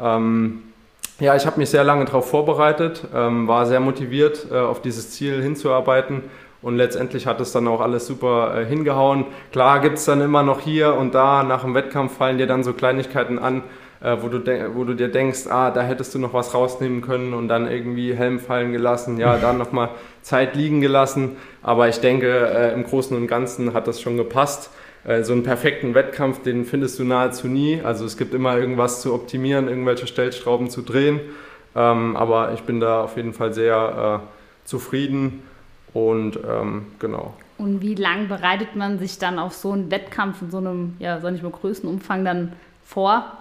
[0.00, 0.62] Ähm,
[1.20, 5.10] ja, ich habe mich sehr lange darauf vorbereitet, ähm, war sehr motiviert, äh, auf dieses
[5.10, 6.22] Ziel hinzuarbeiten
[6.62, 9.26] und letztendlich hat es dann auch alles super äh, hingehauen.
[9.52, 12.62] Klar gibt es dann immer noch hier und da nach dem Wettkampf fallen dir dann
[12.62, 13.62] so Kleinigkeiten an,
[14.00, 14.40] äh, wo, du
[14.74, 18.14] wo du dir denkst, ah, da hättest du noch was rausnehmen können und dann irgendwie
[18.14, 19.90] Helm fallen gelassen, ja, dann nochmal
[20.22, 21.36] Zeit liegen gelassen.
[21.62, 24.70] Aber ich denke, äh, im Großen und Ganzen hat das schon gepasst.
[25.08, 27.80] Äh, so einen perfekten Wettkampf, den findest du nahezu nie.
[27.82, 31.20] Also es gibt immer irgendwas zu optimieren, irgendwelche Stellschrauben zu drehen.
[31.74, 35.42] Ähm, aber ich bin da auf jeden Fall sehr äh, zufrieden
[35.94, 37.34] und ähm, genau.
[37.56, 41.20] Und wie lang bereitet man sich dann auf so einen Wettkampf in so einem, ja,
[41.20, 42.52] sag ich mal, größten Umfang dann
[42.84, 43.37] vor?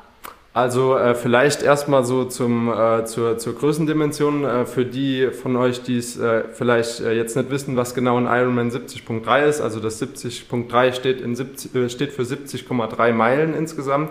[0.57, 4.43] Also äh, vielleicht erstmal so zum, äh, zur, zur Größendimension.
[4.43, 8.17] Äh, für die von euch, die es äh, vielleicht äh, jetzt nicht wissen, was genau
[8.17, 9.61] ein Ironman 70.3 ist.
[9.61, 14.09] Also das 70.3 steht, äh, steht für 70,3 Meilen insgesamt,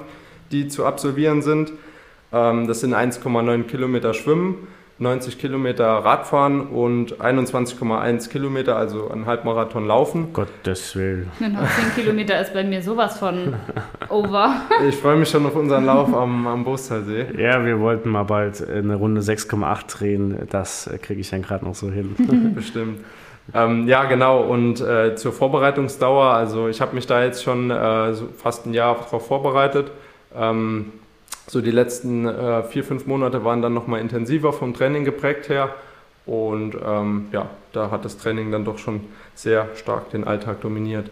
[0.52, 1.72] die zu absolvieren sind.
[2.32, 4.68] Ähm, das sind 1,9 Kilometer Schwimmen.
[4.98, 10.32] 90 Kilometer Radfahren und 21,1 Kilometer, also ein Halbmarathon laufen.
[10.32, 11.30] Gottes Willen.
[11.38, 11.60] Genau,
[11.94, 13.54] 10 Kilometer ist bei mir sowas von
[14.08, 14.62] over.
[14.88, 17.26] Ich freue mich schon auf unseren Lauf am, am Bostalsee.
[17.36, 20.48] Ja, wir wollten mal bald eine Runde 6,8 drehen.
[20.48, 22.14] Das kriege ich dann gerade noch so hin.
[22.54, 23.04] Bestimmt.
[23.52, 24.44] Ähm, ja, genau.
[24.44, 28.72] Und äh, zur Vorbereitungsdauer, also ich habe mich da jetzt schon äh, so fast ein
[28.72, 29.90] Jahr darauf vorbereitet.
[30.34, 30.92] Ähm,
[31.46, 35.74] so die letzten äh, vier, fünf Monate waren dann nochmal intensiver vom Training geprägt her.
[36.26, 39.02] Und ähm, ja, da hat das Training dann doch schon
[39.34, 41.08] sehr stark den Alltag dominiert.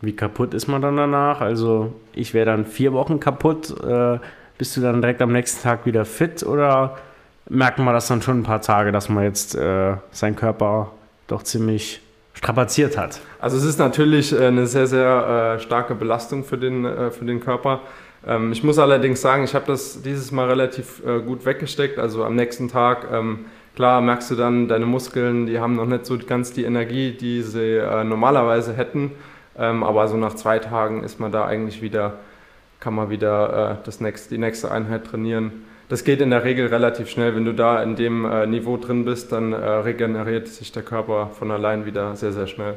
[0.00, 1.40] Wie kaputt ist man dann danach?
[1.40, 3.74] Also ich wäre dann vier Wochen kaputt.
[3.82, 4.18] Äh,
[4.56, 6.96] bist du dann direkt am nächsten Tag wieder fit oder
[7.48, 10.92] merkt man das dann schon ein paar Tage, dass man jetzt äh, seinen Körper
[11.26, 12.00] doch ziemlich
[12.32, 13.20] strapaziert hat?
[13.40, 17.24] Also es ist natürlich äh, eine sehr, sehr äh, starke Belastung für den, äh, für
[17.24, 17.80] den Körper.
[18.26, 21.98] Ähm, ich muss allerdings sagen, ich habe das dieses Mal relativ äh, gut weggesteckt.
[21.98, 26.06] Also am nächsten Tag, ähm, klar, merkst du dann, deine Muskeln, die haben noch nicht
[26.06, 29.12] so ganz die Energie, die sie äh, normalerweise hätten.
[29.58, 32.18] Ähm, aber so nach zwei Tagen ist man da eigentlich wieder,
[32.80, 35.64] kann man wieder äh, das nächste, die nächste Einheit trainieren.
[35.88, 37.36] Das geht in der Regel relativ schnell.
[37.36, 41.30] Wenn du da in dem äh, Niveau drin bist, dann äh, regeneriert sich der Körper
[41.38, 42.76] von allein wieder sehr, sehr schnell.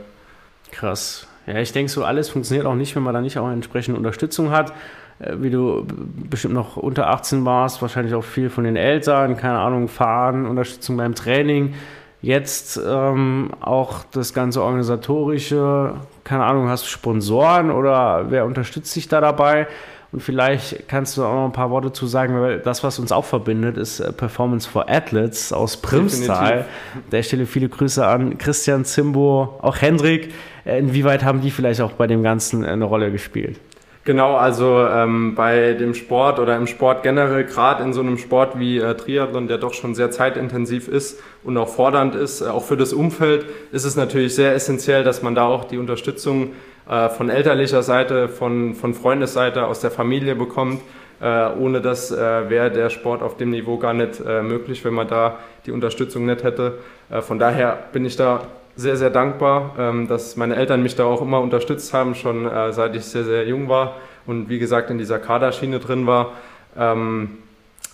[0.71, 1.27] Krass.
[1.47, 4.51] Ja, ich denke, so alles funktioniert auch nicht, wenn man da nicht auch entsprechende Unterstützung
[4.51, 4.73] hat.
[5.19, 5.85] Äh, wie du
[6.29, 10.97] bestimmt noch unter 18 warst, wahrscheinlich auch viel von den Eltern, keine Ahnung, Fahren, Unterstützung
[10.97, 11.73] beim Training.
[12.21, 19.07] Jetzt ähm, auch das ganze organisatorische, keine Ahnung, hast du Sponsoren oder wer unterstützt dich
[19.07, 19.67] da dabei?
[20.11, 23.11] Und vielleicht kannst du auch noch ein paar Worte zu sagen, weil das, was uns
[23.11, 26.65] auch verbindet, ist äh, Performance for Athletes aus Primstal.
[27.11, 30.33] Der stelle viele Grüße an Christian Zimbo, auch Hendrik.
[30.65, 33.59] Äh, inwieweit haben die vielleicht auch bei dem Ganzen eine Rolle gespielt?
[34.07, 38.57] Genau, also ähm, bei dem Sport oder im Sport generell, gerade in so einem Sport
[38.57, 42.63] wie äh, Triathlon, der doch schon sehr zeitintensiv ist und auch fordernd ist, äh, auch
[42.63, 43.43] für das Umfeld,
[43.73, 46.53] ist es natürlich sehr essentiell, dass man da auch die Unterstützung
[46.89, 50.79] äh, von elterlicher Seite, von, von Freundesseite, aus der Familie bekommt.
[51.19, 54.93] Äh, ohne das äh, wäre der Sport auf dem Niveau gar nicht äh, möglich, wenn
[54.93, 56.77] man da die Unterstützung nicht hätte.
[57.19, 58.39] von daher bin ich da
[58.77, 62.71] sehr, sehr dankbar, ähm, dass meine Eltern mich da auch immer unterstützt haben, schon äh,
[62.71, 66.33] seit ich sehr, sehr jung war und wie gesagt in dieser Kaderschiene drin war.
[66.77, 67.39] Ähm,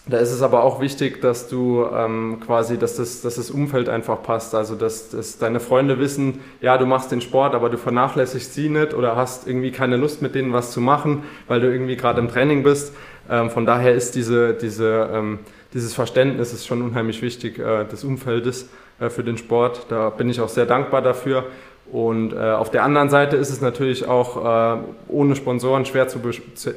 [0.06, 3.88] da ist es aber auch wichtig, dass du ähm, quasi, dass das, dass das Umfeld
[3.88, 4.54] einfach passt.
[4.54, 8.68] Also, dass, dass deine Freunde wissen, ja, du machst den Sport, aber du vernachlässigst sie
[8.68, 12.20] nicht oder hast irgendwie keine Lust mit denen was zu machen, weil du irgendwie gerade
[12.20, 12.94] im Training bist.
[13.30, 15.40] Ähm, von daher ist diese, diese, ähm,
[15.74, 18.70] dieses Verständnis ist schon unheimlich wichtig äh, des Umfeldes.
[19.00, 19.88] Äh, für den Sport.
[19.90, 21.46] Da bin ich auch sehr dankbar dafür.
[21.92, 26.20] Und äh, auf der anderen Seite ist es natürlich auch äh, ohne Sponsoren schwer zu,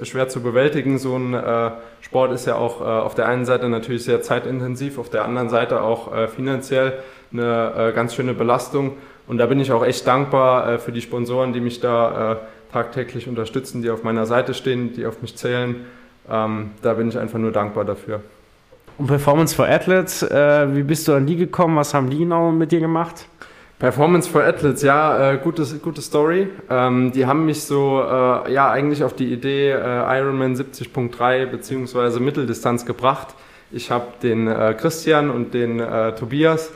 [0.02, 0.98] schwer zu bewältigen.
[0.98, 4.98] So ein äh, Sport ist ja auch äh, auf der einen Seite natürlich sehr zeitintensiv,
[4.98, 6.94] auf der anderen Seite auch äh, finanziell
[7.32, 8.96] eine ganz schöne Belastung.
[9.26, 12.38] Und da bin ich auch echt dankbar für die Sponsoren, die mich da
[12.72, 15.84] tagtäglich unterstützen, die auf meiner Seite stehen, die auf mich zählen.
[16.30, 18.22] Ähm, da bin ich einfach nur dankbar dafür.
[18.98, 21.76] Und Performance for Athletes, äh, wie bist du an die gekommen?
[21.76, 23.26] Was haben die genau mit dir gemacht?
[23.78, 26.48] Performance for Athletes, ja, äh, gute, gute Story.
[26.70, 32.20] Ähm, die haben mich so, äh, ja, eigentlich auf die Idee äh, Ironman 70.3 beziehungsweise
[32.20, 33.34] Mitteldistanz gebracht.
[33.70, 36.70] Ich habe den äh, Christian und den äh, Tobias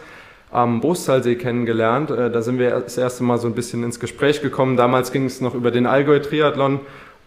[0.51, 2.11] am Bostalsee kennengelernt.
[2.11, 4.77] Äh, da sind wir das erste Mal so ein bisschen ins Gespräch gekommen.
[4.77, 6.81] Damals ging es noch über den Allgäu-Triathlon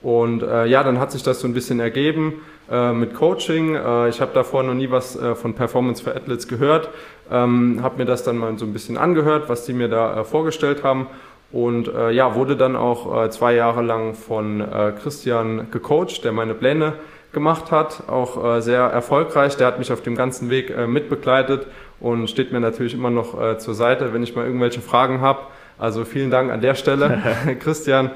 [0.03, 3.75] Und äh, ja, dann hat sich das so ein bisschen ergeben äh, mit Coaching.
[3.75, 6.89] Äh, ich habe davor noch nie was äh, von Performance for Athletes gehört,
[7.29, 10.23] ähm, habe mir das dann mal so ein bisschen angehört, was die mir da äh,
[10.23, 11.07] vorgestellt haben.
[11.51, 14.65] Und äh, ja, wurde dann auch zwei Jahre lang von
[15.03, 16.93] Christian gecoacht, der meine Pläne
[17.31, 19.55] gemacht hat, auch sehr erfolgreich.
[19.55, 21.67] Der hat mich auf dem ganzen Weg mitbegleitet
[21.99, 25.41] und steht mir natürlich immer noch zur Seite, wenn ich mal irgendwelche Fragen habe.
[25.77, 27.21] Also vielen Dank an der Stelle,
[27.59, 28.09] Christian.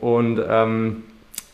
[0.00, 1.04] Und ähm,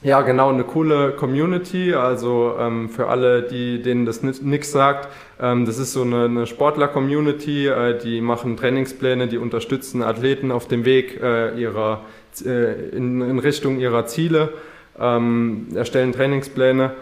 [0.02, 1.94] ja, genau, eine coole Community.
[1.94, 5.08] Also ähm, für alle, die, denen das nichts sagt,
[5.40, 10.68] ähm, das ist so eine, eine Sportler-Community, äh, die machen Trainingspläne, die unterstützen Athleten auf
[10.68, 12.02] dem Weg äh, ihrer,
[12.44, 14.52] äh, in, in, Richtung ihrer Ziele,
[14.98, 16.92] ähm, erstellen Trainingspläne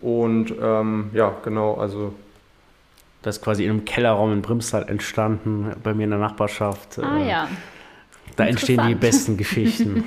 [0.00, 2.14] und ähm, ja, genau, also
[3.22, 6.98] das ist quasi in einem Kellerraum in Brimstad entstanden, bei mir in der Nachbarschaft.
[6.98, 7.48] Ah äh, ja.
[8.36, 10.04] Da entstehen die besten Geschichten.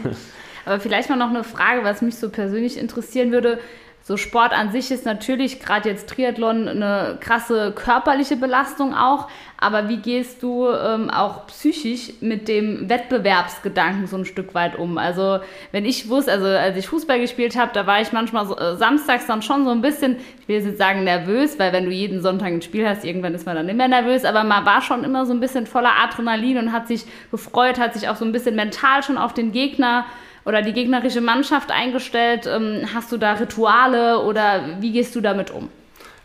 [0.68, 3.60] Aber vielleicht mal noch eine Frage, was mich so persönlich interessieren würde.
[4.08, 9.28] So Sport an sich ist natürlich, gerade jetzt Triathlon, eine krasse körperliche Belastung auch.
[9.58, 14.98] Aber wie gehst du ähm, auch psychisch mit dem Wettbewerbsgedanken so ein Stück weit um?
[14.98, 15.40] Also
[15.74, 18.78] wenn ich wusste, also als ich Fußball gespielt habe, da war ich manchmal so, äh,
[18.78, 22.22] samstags dann schon so ein bisschen, ich will jetzt sagen nervös, weil wenn du jeden
[22.22, 24.24] Sonntag ein Spiel hast, irgendwann ist man dann nicht mehr nervös.
[24.24, 27.94] Aber man war schon immer so ein bisschen voller Adrenalin und hat sich gefreut, hat
[27.94, 30.06] sich auch so ein bisschen mental schon auf den Gegner
[30.48, 32.48] oder die gegnerische Mannschaft eingestellt?
[32.48, 35.70] Ähm, hast du da Rituale oder wie gehst du damit um?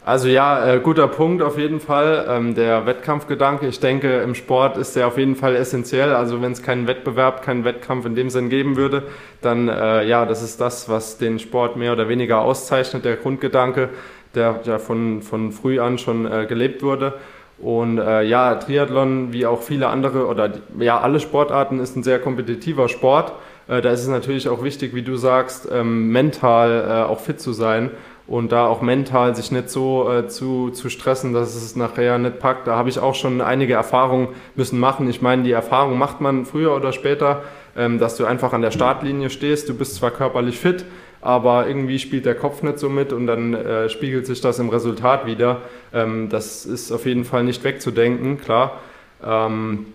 [0.04, 2.26] Also ja, äh, guter Punkt auf jeden Fall.
[2.28, 6.12] Ähm, der Wettkampfgedanke, ich denke, im Sport ist der auf jeden Fall essentiell.
[6.12, 9.04] Also wenn es keinen Wettbewerb, keinen Wettkampf in dem Sinn geben würde,
[9.42, 13.90] dann äh, ja, das ist das, was den Sport mehr oder weniger auszeichnet, der Grundgedanke,
[14.34, 17.14] der ja von, von früh an schon äh, gelebt wurde.
[17.58, 22.18] Und äh, ja, Triathlon, wie auch viele andere oder ja, alle Sportarten ist ein sehr
[22.18, 23.34] kompetitiver Sport.
[23.68, 27.40] Äh, da ist es natürlich auch wichtig, wie du sagst, ähm, mental äh, auch fit
[27.40, 27.90] zu sein
[28.26, 32.38] und da auch mental sich nicht so äh, zu, zu stressen, dass es nachher nicht
[32.38, 32.66] packt.
[32.66, 35.08] Da habe ich auch schon einige Erfahrungen müssen machen.
[35.10, 37.42] Ich meine, die Erfahrung macht man früher oder später,
[37.76, 39.68] ähm, dass du einfach an der Startlinie stehst.
[39.68, 40.84] Du bist zwar körperlich fit,
[41.20, 44.68] aber irgendwie spielt der Kopf nicht so mit und dann äh, spiegelt sich das im
[44.68, 45.62] Resultat wieder.
[45.92, 48.80] Ähm, das ist auf jeden Fall nicht wegzudenken, klar.
[49.24, 49.86] Ähm,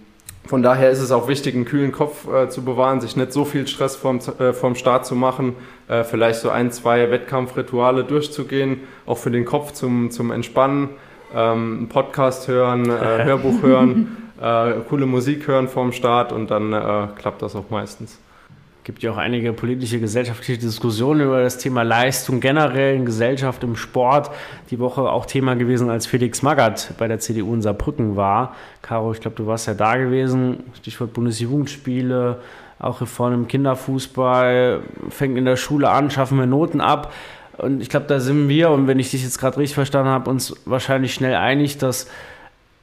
[0.47, 3.45] von daher ist es auch wichtig, einen kühlen Kopf äh, zu bewahren, sich nicht so
[3.45, 5.55] viel Stress vom, äh, vom Start zu machen,
[5.87, 10.89] äh, vielleicht so ein, zwei Wettkampfrituale durchzugehen, auch für den Kopf zum, zum Entspannen,
[11.35, 12.91] ähm, einen Podcast hören, äh,
[13.25, 18.19] Hörbuch hören, äh, coole Musik hören vorm Start und dann äh, klappt das auch meistens
[18.87, 23.75] gibt ja auch einige politische, gesellschaftliche Diskussionen über das Thema Leistung generell in Gesellschaft, im
[23.75, 24.31] Sport.
[24.71, 28.55] Die Woche auch Thema gewesen, als Felix Magath bei der CDU in Saarbrücken war.
[28.81, 30.63] Caro, ich glaube, du warst ja da gewesen.
[30.73, 32.39] Stichwort Bundesjugendspiele,
[32.79, 37.11] auch Reform im Kinderfußball, fängt in der Schule an, schaffen wir Noten ab.
[37.57, 40.29] Und ich glaube, da sind wir, und wenn ich dich jetzt gerade richtig verstanden habe,
[40.29, 42.09] uns wahrscheinlich schnell einig, dass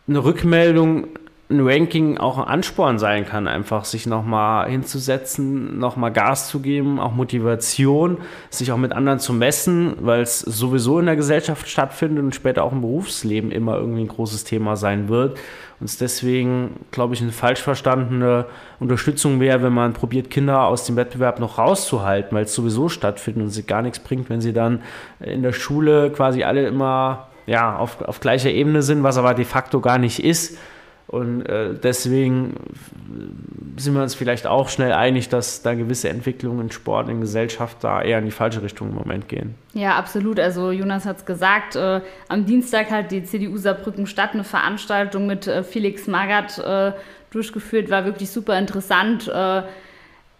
[0.07, 1.07] eine Rückmeldung
[1.51, 6.99] ein Ranking auch ein Ansporn sein kann, einfach sich nochmal hinzusetzen, nochmal Gas zu geben,
[6.99, 12.25] auch Motivation, sich auch mit anderen zu messen, weil es sowieso in der Gesellschaft stattfindet
[12.25, 15.39] und später auch im Berufsleben immer irgendwie ein großes Thema sein wird.
[15.81, 18.47] Und es deswegen, glaube ich, eine falsch verstandene
[18.81, 23.43] Unterstützung wäre, wenn man probiert, Kinder aus dem Wettbewerb noch rauszuhalten, weil es sowieso stattfindet
[23.43, 24.81] und sie gar nichts bringt, wenn sie dann
[25.21, 29.45] in der Schule quasi alle immer ja, auf, auf gleicher Ebene sind, was aber de
[29.45, 30.57] facto gar nicht ist
[31.07, 32.55] und äh, deswegen
[33.77, 37.79] sind wir uns vielleicht auch schnell einig, dass da gewisse Entwicklungen in Sport, in Gesellschaft
[37.83, 39.55] da eher in die falsche Richtung im Moment gehen.
[39.75, 40.41] Ja, absolut.
[40.41, 45.27] Also Jonas hat es gesagt, äh, am Dienstag hat die CDU Saarbrücken Stadt eine Veranstaltung
[45.27, 46.93] mit äh, Felix Magath äh,
[47.31, 49.63] durchgeführt, war wirklich super interessant äh,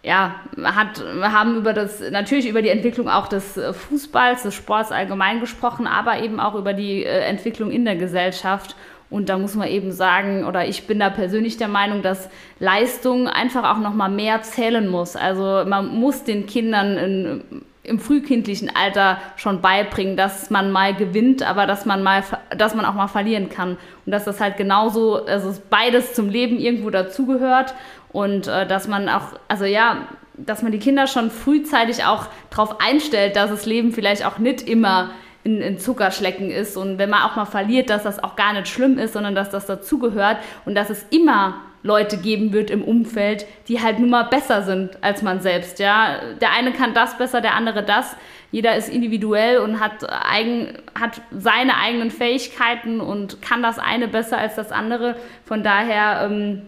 [0.01, 5.39] ja, hat, haben über das, natürlich über die Entwicklung auch des Fußballs, des Sports allgemein
[5.39, 8.75] gesprochen, aber eben auch über die Entwicklung in der Gesellschaft.
[9.09, 13.27] Und da muss man eben sagen, oder ich bin da persönlich der Meinung, dass Leistung
[13.27, 15.15] einfach auch noch mal mehr zählen muss.
[15.15, 17.43] Also man muss den Kindern in,
[17.83, 22.23] im frühkindlichen Alter schon beibringen, dass man mal gewinnt, aber dass man mal,
[22.57, 26.57] dass man auch mal verlieren kann und dass das halt genauso, also beides zum Leben
[26.57, 27.75] irgendwo dazugehört
[28.11, 32.81] und äh, dass man auch, also ja, dass man die Kinder schon frühzeitig auch darauf
[32.81, 35.11] einstellt, dass das Leben vielleicht auch nicht immer
[35.45, 38.67] in, in Zuckerschlecken ist und wenn man auch mal verliert, dass das auch gar nicht
[38.67, 43.45] schlimm ist, sondern dass das dazugehört und dass es immer Leute geben wird im Umfeld,
[43.67, 45.77] die halt nun mal besser sind als man selbst.
[45.77, 48.15] Ja, der eine kann das besser, der andere das.
[48.51, 54.39] Jeder ist individuell und hat, eigen, hat seine eigenen Fähigkeiten und kann das eine besser
[54.39, 55.15] als das andere.
[55.45, 56.63] Von daher ähm,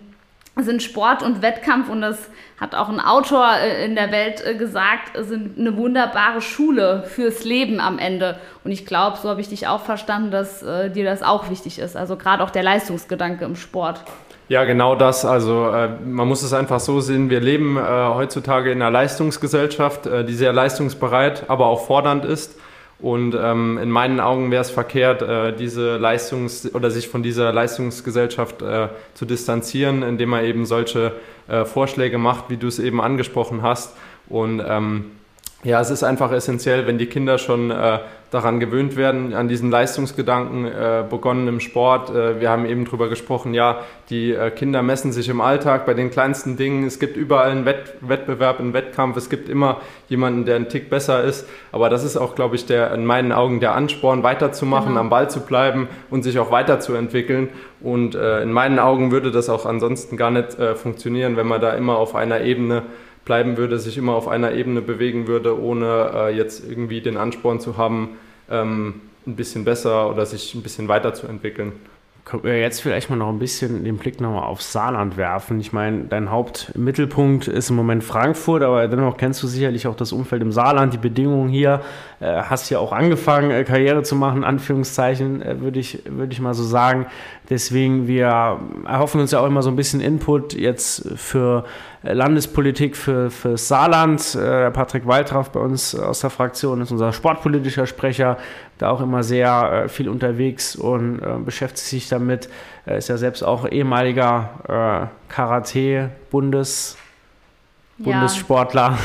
[0.63, 4.55] sind Sport und Wettkampf und das hat auch ein Autor äh, in der Welt äh,
[4.55, 8.39] gesagt, sind eine wunderbare Schule fürs Leben am Ende.
[8.63, 11.79] Und ich glaube, so habe ich dich auch verstanden, dass äh, dir das auch wichtig
[11.79, 11.95] ist.
[11.95, 14.03] Also gerade auch der Leistungsgedanke im Sport.
[14.49, 15.25] Ja, genau das.
[15.25, 20.05] Also äh, man muss es einfach so sehen, wir leben äh, heutzutage in einer Leistungsgesellschaft,
[20.05, 22.57] äh, die sehr leistungsbereit, aber auch fordernd ist.
[22.99, 27.53] Und ähm, in meinen Augen wäre es verkehrt, äh, diese Leistungs- oder sich von dieser
[27.53, 31.13] Leistungsgesellschaft äh, zu distanzieren, indem man eben solche
[31.47, 33.95] äh, Vorschläge macht, wie du es eben angesprochen hast.
[34.29, 35.12] Und ähm,
[35.63, 37.99] ja, es ist einfach essentiell, wenn die Kinder schon äh,
[38.31, 42.09] daran gewöhnt werden, an diesen Leistungsgedanken äh, begonnen im Sport.
[42.09, 45.93] Äh, wir haben eben drüber gesprochen, ja, die äh, Kinder messen sich im Alltag bei
[45.93, 46.85] den kleinsten Dingen.
[46.85, 49.15] Es gibt überall einen Wett Wettbewerb, einen Wettkampf.
[49.17, 51.47] Es gibt immer jemanden, der einen Tick besser ist.
[51.71, 55.01] Aber das ist auch, glaube ich, der, in meinen Augen der Ansporn, weiterzumachen, genau.
[55.01, 57.49] am Ball zu bleiben und sich auch weiterzuentwickeln.
[57.79, 61.61] Und äh, in meinen Augen würde das auch ansonsten gar nicht äh, funktionieren, wenn man
[61.61, 62.83] da immer auf einer Ebene
[63.27, 67.59] bleiben würde, sich immer auf einer Ebene bewegen würde, ohne äh, jetzt irgendwie den Ansporn
[67.59, 68.17] zu haben,
[68.49, 71.73] ähm, ein bisschen besser oder sich ein bisschen weiterzuentwickeln.
[72.27, 75.61] Können wir jetzt vielleicht mal noch ein bisschen den Blick nochmal auf Saarland werfen?
[75.61, 80.11] Ich meine, dein Hauptmittelpunkt ist im Moment Frankfurt, aber dennoch kennst du sicherlich auch das
[80.11, 81.79] Umfeld im Saarland, die Bedingungen hier.
[82.19, 86.41] Äh, hast ja auch angefangen, äh, Karriere zu machen, Anführungszeichen, äh, würde ich, würd ich
[86.41, 87.05] mal so sagen.
[87.49, 91.63] Deswegen, wir erhoffen uns ja auch immer so ein bisschen Input jetzt für
[92.13, 94.35] Landespolitik für, für Saarland.
[94.35, 98.37] Äh, Patrick Waltraff bei uns aus der Fraktion ist unser sportpolitischer Sprecher,
[98.77, 102.49] da auch immer sehr äh, viel unterwegs und äh, beschäftigt sich damit.
[102.85, 106.97] Er ist ja selbst auch ehemaliger äh, Karate-Bundes-
[107.99, 108.95] Bundessportler.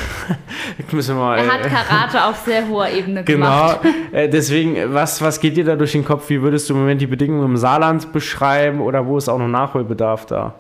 [0.93, 3.81] Müssen wir, er hat Karate auf sehr hoher Ebene gemacht.
[3.83, 4.27] Genau.
[4.29, 6.29] deswegen, was, was geht dir da durch den Kopf?
[6.29, 9.49] Wie würdest du im Moment die Bedingungen im Saarland beschreiben oder wo ist auch noch
[9.49, 10.53] Nachholbedarf da?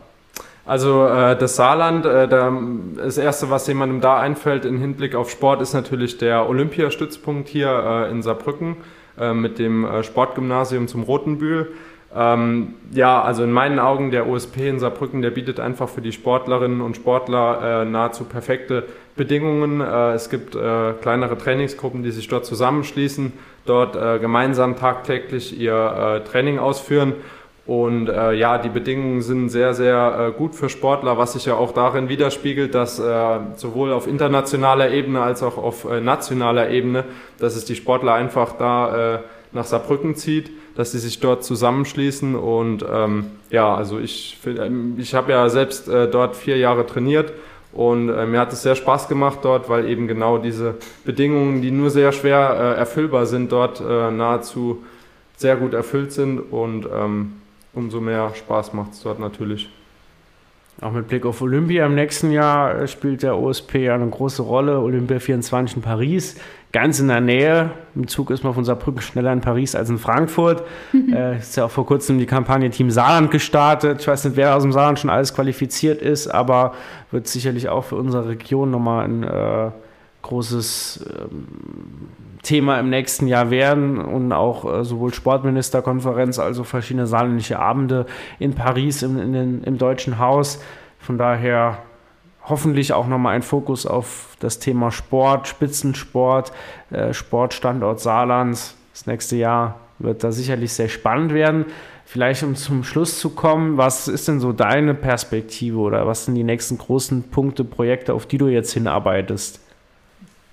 [0.64, 2.56] Also äh, das Saarland, äh, da,
[2.96, 7.68] das Erste, was jemandem da einfällt im Hinblick auf Sport, ist natürlich der Olympiastützpunkt hier
[7.68, 8.76] äh, in Saarbrücken
[9.18, 11.72] äh, mit dem äh, Sportgymnasium zum Rotenbühl.
[12.14, 16.12] Ähm, ja, also in meinen Augen der OSP in Saarbrücken, der bietet einfach für die
[16.12, 19.82] Sportlerinnen und Sportler äh, nahezu perfekte Bedingungen.
[19.82, 23.34] es gibt kleinere Trainingsgruppen, die sich dort zusammenschließen,
[23.66, 27.12] dort gemeinsam tagtäglich ihr Training ausführen
[27.64, 31.54] und äh, ja, die Bedingungen sind sehr, sehr äh, gut für Sportler, was sich ja
[31.54, 37.04] auch darin widerspiegelt, dass äh, sowohl auf internationaler Ebene als auch auf äh, nationaler Ebene,
[37.38, 39.18] dass es die Sportler einfach da äh,
[39.52, 42.34] nach Saarbrücken zieht, dass sie sich dort zusammenschließen.
[42.34, 47.32] Und ähm, ja, also ich, ähm, ich habe ja selbst äh, dort vier Jahre trainiert
[47.72, 51.70] und äh, mir hat es sehr Spaß gemacht dort, weil eben genau diese Bedingungen, die
[51.70, 54.82] nur sehr schwer äh, erfüllbar sind, dort äh, nahezu
[55.36, 56.40] sehr gut erfüllt sind.
[56.40, 57.34] Und ähm,
[57.74, 59.68] umso mehr Spaß macht es dort natürlich.
[60.80, 64.42] Auch mit Blick auf Olympia im nächsten Jahr äh, spielt der OSP ja eine große
[64.42, 64.80] Rolle.
[64.80, 66.40] Olympia 24 in Paris,
[66.72, 67.70] ganz in der Nähe.
[67.94, 70.64] Im Zug ist man von Saarbrücken schneller in Paris als in Frankfurt.
[71.14, 74.00] äh, ist ja auch vor kurzem die Kampagne Team Saarland gestartet.
[74.00, 76.72] Ich weiß nicht, wer aus dem Saarland schon alles qualifiziert ist, aber
[77.10, 79.70] wird sicherlich auch für unsere Region nochmal ein äh,
[80.22, 81.46] großes ähm,
[82.42, 88.06] Thema im nächsten Jahr werden und auch äh, sowohl Sportministerkonferenz als auch verschiedene saarländische Abende
[88.38, 90.60] in Paris im, in den, im Deutschen Haus.
[90.98, 91.78] Von daher
[92.44, 96.52] hoffentlich auch nochmal ein Fokus auf das Thema Sport, Spitzensport,
[96.90, 98.76] äh, Sportstandort Saarlands.
[98.92, 101.66] Das nächste Jahr wird da sicherlich sehr spannend werden.
[102.04, 106.34] Vielleicht um zum Schluss zu kommen, was ist denn so deine Perspektive oder was sind
[106.34, 109.61] die nächsten großen Punkte, Projekte, auf die du jetzt hinarbeitest?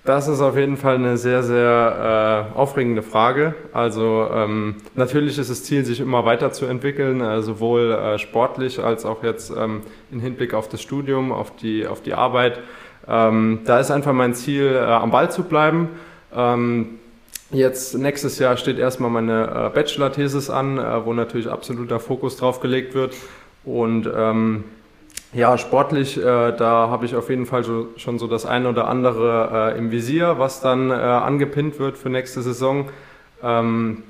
[0.04, 3.54] Das ist auf jeden Fall eine sehr, sehr äh, aufregende Frage.
[3.72, 9.22] Also ähm, natürlich ist das Ziel, sich immer weiterzuentwickeln, äh, sowohl äh, sportlich als auch
[9.22, 12.60] jetzt ähm, im Hinblick auf das Studium, auf die, auf die Arbeit.
[13.06, 15.90] Ähm, da ist einfach mein Ziel, äh, am Ball zu bleiben.
[16.34, 16.98] Ähm,
[17.50, 22.60] jetzt nächstes Jahr steht erstmal meine äh, Bachelor-Thesis an, äh, wo natürlich absoluter Fokus drauf
[22.60, 23.14] gelegt wird.
[23.64, 24.64] Und ähm,
[25.32, 28.88] ja, sportlich, äh, da habe ich auf jeden Fall so, schon so das eine oder
[28.88, 32.88] andere äh, im Visier, was dann äh, angepinnt wird für nächste Saison.
[33.40, 34.02] Ähm,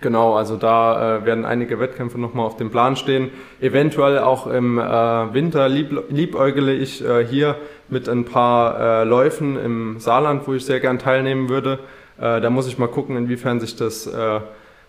[0.00, 3.30] genau, also da äh, werden einige Wettkämpfe nochmal auf dem Plan stehen.
[3.60, 7.56] Eventuell auch im äh, Winter lieb, liebäugele ich äh, hier
[7.88, 11.78] mit ein paar Läufen im Saarland, wo ich sehr gern teilnehmen würde.
[12.18, 14.06] da muss ich mal gucken, inwiefern sich das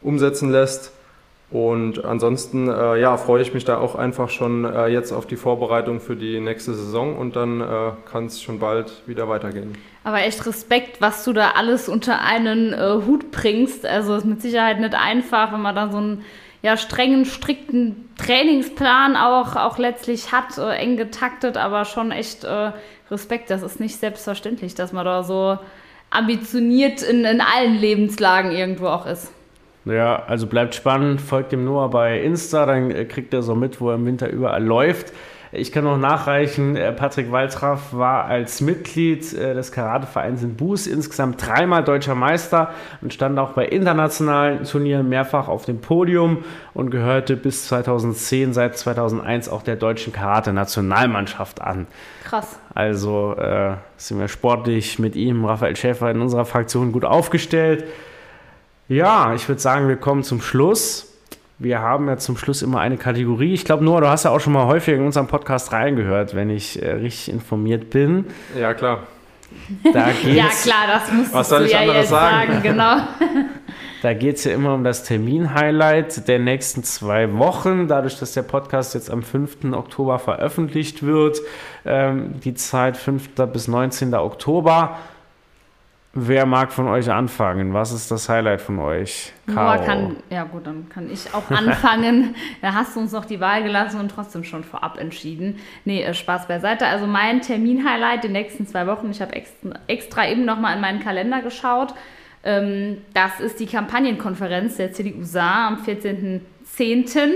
[0.01, 0.91] umsetzen lässt.
[1.51, 5.35] Und ansonsten äh, ja, freue ich mich da auch einfach schon äh, jetzt auf die
[5.35, 9.75] Vorbereitung für die nächste Saison und dann äh, kann es schon bald wieder weitergehen.
[10.03, 13.83] Aber echt Respekt, was du da alles unter einen äh, Hut bringst.
[13.83, 16.23] Also ist mit Sicherheit nicht einfach, wenn man da so ein
[16.61, 22.73] ja, strengen, strikten Trainingsplan auch, auch letztlich hat, äh, eng getaktet, aber schon echt äh,
[23.09, 23.49] Respekt.
[23.49, 25.57] Das ist nicht selbstverständlich, dass man da so
[26.11, 29.31] ambitioniert in, in allen Lebenslagen irgendwo auch ist.
[29.89, 33.81] Ja, also bleibt spannend, folgt dem Noah bei Insta, dann äh, kriegt er so mit,
[33.81, 35.13] wo er im Winter überall läuft.
[35.51, 40.85] Ich kann noch nachreichen, äh, Patrick Waltraff war als Mitglied äh, des Karatevereins in Buß
[40.85, 42.69] insgesamt dreimal deutscher Meister
[43.01, 46.43] und stand auch bei internationalen Turnieren mehrfach auf dem Podium
[46.75, 51.87] und gehörte bis 2010, seit 2001 auch der deutschen Karate-Nationalmannschaft an.
[52.25, 52.59] Krass.
[52.75, 57.85] Also äh, sind wir sportlich mit ihm, Raphael Schäfer, in unserer Fraktion gut aufgestellt.
[58.89, 61.13] Ja, ich würde sagen, wir kommen zum Schluss.
[61.59, 63.53] Wir haben ja zum Schluss immer eine Kategorie.
[63.53, 66.49] Ich glaube, Noah, du hast ja auch schon mal häufig in unserem Podcast reingehört, wenn
[66.49, 68.25] ich äh, richtig informiert bin.
[68.59, 69.03] Ja, klar.
[69.93, 72.51] Da geht's, ja, klar, das musst Was soll du ich ja anderes jetzt sagen?
[72.53, 72.95] sagen, genau.
[74.01, 77.89] Da geht es ja immer um das Termin-Highlight der nächsten zwei Wochen.
[77.89, 79.73] Dadurch, dass der Podcast jetzt am 5.
[79.73, 81.41] Oktober veröffentlicht wird,
[81.85, 83.31] ähm, die Zeit 5.
[83.51, 84.15] bis 19.
[84.15, 84.97] Oktober.
[86.13, 87.73] Wer mag von euch anfangen?
[87.75, 89.31] Was ist das Highlight von euch?
[89.45, 92.35] Noah kann, ja gut, dann kann ich auch anfangen.
[92.63, 95.59] da hast du uns noch die Wahl gelassen und trotzdem schon vorab entschieden.
[95.85, 96.87] Nee, äh, Spaß beiseite.
[96.87, 100.99] Also mein Termin-Highlight die nächsten zwei Wochen, ich habe extra, extra eben nochmal in meinen
[100.99, 101.93] Kalender geschaut.
[102.43, 107.29] Ähm, das ist die Kampagnenkonferenz der CDU Saar am 14.10.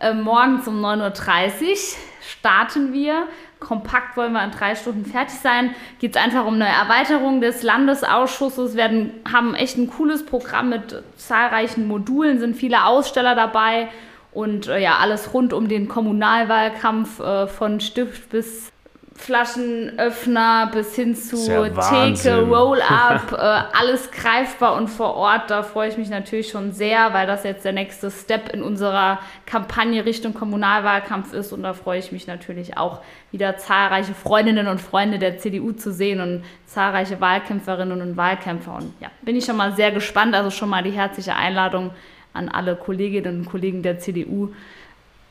[0.00, 1.76] Äh, morgens um 9.30 Uhr
[2.20, 3.28] starten wir.
[3.60, 5.74] Kompakt wollen wir in drei Stunden fertig sein.
[5.98, 8.76] Geht es einfach um eine Erweiterung des Landesausschusses.
[8.76, 13.88] Wir haben echt ein cooles Programm mit zahlreichen Modulen, sind viele Aussteller dabei
[14.32, 18.70] und äh, ja, alles rund um den Kommunalwahlkampf äh, von Stift bis
[19.18, 22.40] Flaschenöffner bis hin zu ja Theke.
[22.42, 25.50] Roll-Up, äh, alles greifbar und vor Ort.
[25.50, 29.18] Da freue ich mich natürlich schon sehr, weil das jetzt der nächste Step in unserer
[29.44, 31.52] Kampagne Richtung Kommunalwahlkampf ist.
[31.52, 33.00] Und da freue ich mich natürlich auch,
[33.32, 38.76] wieder zahlreiche Freundinnen und Freunde der CDU zu sehen und zahlreiche Wahlkämpferinnen und Wahlkämpfer.
[38.76, 40.34] Und ja, bin ich schon mal sehr gespannt.
[40.34, 41.90] Also schon mal die herzliche Einladung
[42.32, 44.54] an alle Kolleginnen und Kollegen der CDU.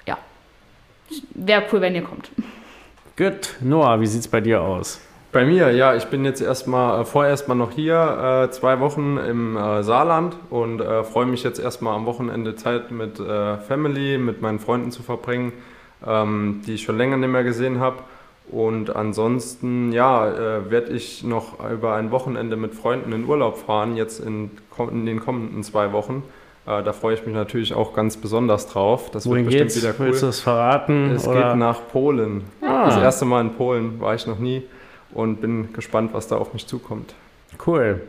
[0.06, 0.18] Ja,
[1.34, 2.30] wäre cool, wenn ihr kommt.
[3.18, 5.02] Gut, Noah, wie sieht es bei dir aus?
[5.32, 9.18] Bei mir, ja, ich bin jetzt erstmal, äh, vorerst mal noch hier, äh, zwei Wochen
[9.18, 14.20] im äh, Saarland und äh, freue mich jetzt erstmal am Wochenende Zeit mit äh, Family,
[14.20, 15.52] mit meinen Freunden zu verbringen,
[16.06, 18.04] ähm, die ich schon länger nicht mehr gesehen habe.
[18.52, 23.98] Und ansonsten, ja, äh, werde ich noch über ein Wochenende mit Freunden in Urlaub fahren,
[23.98, 24.52] jetzt in,
[24.92, 26.22] in den kommenden zwei Wochen.
[26.68, 29.10] Äh, da freue ich mich natürlich auch ganz besonders drauf.
[29.12, 29.84] Das Wohin wird bestimmt geht's?
[29.84, 30.12] wieder cool.
[30.12, 31.12] Willst du es verraten?
[31.12, 31.50] Es oder?
[31.52, 32.44] geht nach Polen.
[32.62, 32.88] Ah.
[32.88, 34.64] Das erste Mal in Polen war ich noch nie
[35.14, 37.16] und bin gespannt, was da auf mich zukommt.
[37.66, 38.02] Cool.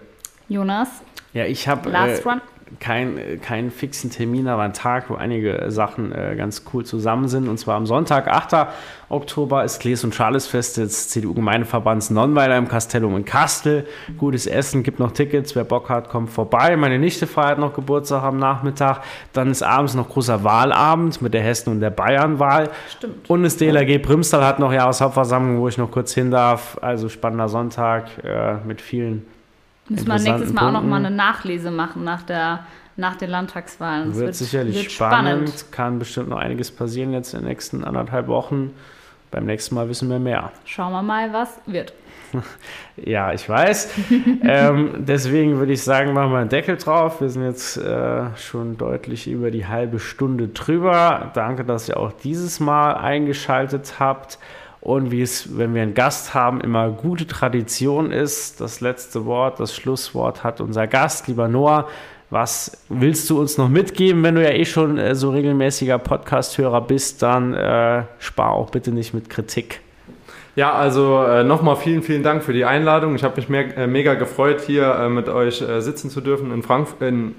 [0.49, 0.89] Jonas,
[1.35, 2.41] Ja, ich habe last äh, one.
[2.81, 7.49] Keinen keinen fixen Termin, aber einen Tag, wo einige Sachen äh, ganz cool zusammen sind.
[7.49, 8.69] Und zwar am Sonntag, 8.
[9.09, 13.87] Oktober, ist Gles- und Charlesfest des CDU-Gemeindeverbands Nonnweiler im Castellum in Kastel.
[14.19, 15.57] Gutes Essen, gibt noch Tickets.
[15.57, 16.77] Wer Bock hat, kommt vorbei.
[16.77, 19.03] Meine Nichte feiert noch Geburtstag am Nachmittag.
[19.33, 22.71] Dann ist abends noch großer Wahlabend mit der Hessen- und der Bayernwahl.
[22.97, 23.29] Stimmt.
[23.31, 26.79] Und das DLRG Primstal hat noch Jahreshauptversammlung, wo ich noch kurz hin darf.
[26.83, 29.27] Also spannender Sonntag äh, mit vielen
[29.89, 31.07] Müssen wir nächstes Mal auch noch mal Punkten.
[31.07, 32.67] eine Nachlese machen nach, der,
[32.97, 34.11] nach den Landtagswahlen.
[34.11, 35.67] Das wird, sicherlich wird spannend.
[35.71, 38.73] Kann bestimmt noch einiges passieren jetzt in den nächsten anderthalb Wochen.
[39.31, 40.53] Beim nächsten Mal wissen wir mehr.
[40.65, 41.93] Schauen wir mal, was wird.
[42.97, 43.95] Ja, ich weiß.
[44.43, 47.21] ähm, deswegen würde ich sagen, machen wir einen Deckel drauf.
[47.21, 51.31] Wir sind jetzt äh, schon deutlich über die halbe Stunde drüber.
[51.35, 54.39] Danke, dass ihr auch dieses Mal eingeschaltet habt.
[54.81, 59.59] Und wie es, wenn wir einen Gast haben, immer gute Tradition ist, das letzte Wort,
[59.59, 61.89] das Schlusswort hat unser Gast, lieber Noah.
[62.31, 66.83] Was willst du uns noch mitgeben, wenn du ja eh schon äh, so regelmäßiger Podcast-Hörer
[66.83, 69.81] bist, dann äh, spar auch bitte nicht mit Kritik.
[70.55, 73.15] Ja, also äh, nochmal vielen, vielen Dank für die Einladung.
[73.15, 76.63] Ich habe mich me äh, mega gefreut, hier äh, mit euch sitzen zu dürfen in
[76.63, 77.35] Frankfurt, in,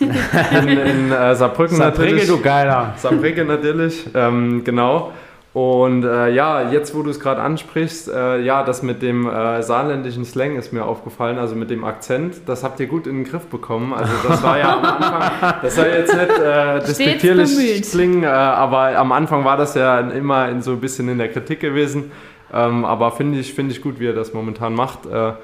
[0.00, 2.26] in, in Saarbrücken Saarbrücke, natürlich.
[2.26, 2.94] du Geiler.
[2.96, 5.12] Saarbrücken natürlich, ähm, genau.
[5.54, 9.62] Und äh, ja, jetzt wo du es gerade ansprichst, äh, ja, das mit dem äh,
[9.62, 13.24] saarländischen Slang ist mir aufgefallen, also mit dem Akzent, das habt ihr gut in den
[13.24, 13.94] Griff bekommen.
[13.94, 18.98] Also das war ja am Anfang, das soll jetzt nicht äh, despektierlich klingen, äh, aber
[18.98, 22.10] am Anfang war das ja immer in so ein bisschen in der Kritik gewesen.
[22.52, 25.06] Ähm, aber finde ich, finde ich gut, wie er das momentan macht.
[25.06, 25.34] Äh,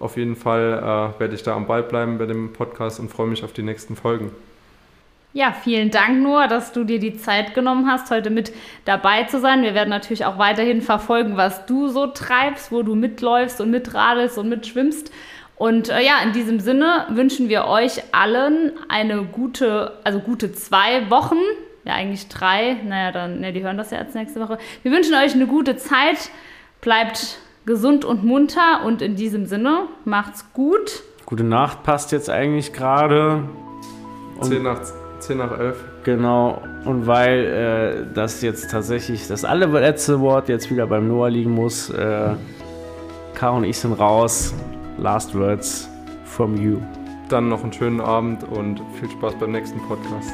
[0.00, 3.28] auf jeden Fall äh, werde ich da am Ball bleiben bei dem Podcast und freue
[3.28, 4.32] mich auf die nächsten Folgen.
[5.34, 8.52] Ja, vielen Dank, Noah, dass du dir die Zeit genommen hast, heute mit
[8.84, 9.62] dabei zu sein.
[9.62, 14.36] Wir werden natürlich auch weiterhin verfolgen, was du so treibst, wo du mitläufst und mitradelst
[14.36, 15.10] und mitschwimmst.
[15.56, 21.08] Und äh, ja, in diesem Sinne wünschen wir euch allen eine gute, also gute zwei
[21.08, 21.38] Wochen.
[21.84, 22.76] Ja, eigentlich drei.
[22.84, 24.58] Naja, dann, ne, die hören das ja als nächste Woche.
[24.82, 26.30] Wir wünschen euch eine gute Zeit.
[26.82, 31.04] Bleibt gesund und munter und in diesem Sinne macht's gut.
[31.24, 33.48] Gute Nacht passt jetzt eigentlich gerade.
[34.40, 34.80] 10 nach,
[35.22, 35.76] 10 nach 11.
[36.04, 37.44] Genau, und weil
[38.10, 42.34] äh, das jetzt tatsächlich das allerletzte Wort jetzt wieder beim Noah liegen muss, äh,
[43.34, 44.54] Caro und ich sind raus.
[44.98, 45.88] Last words
[46.24, 46.78] from you.
[47.28, 50.30] Dann noch einen schönen Abend und viel Spaß beim nächsten Podcast.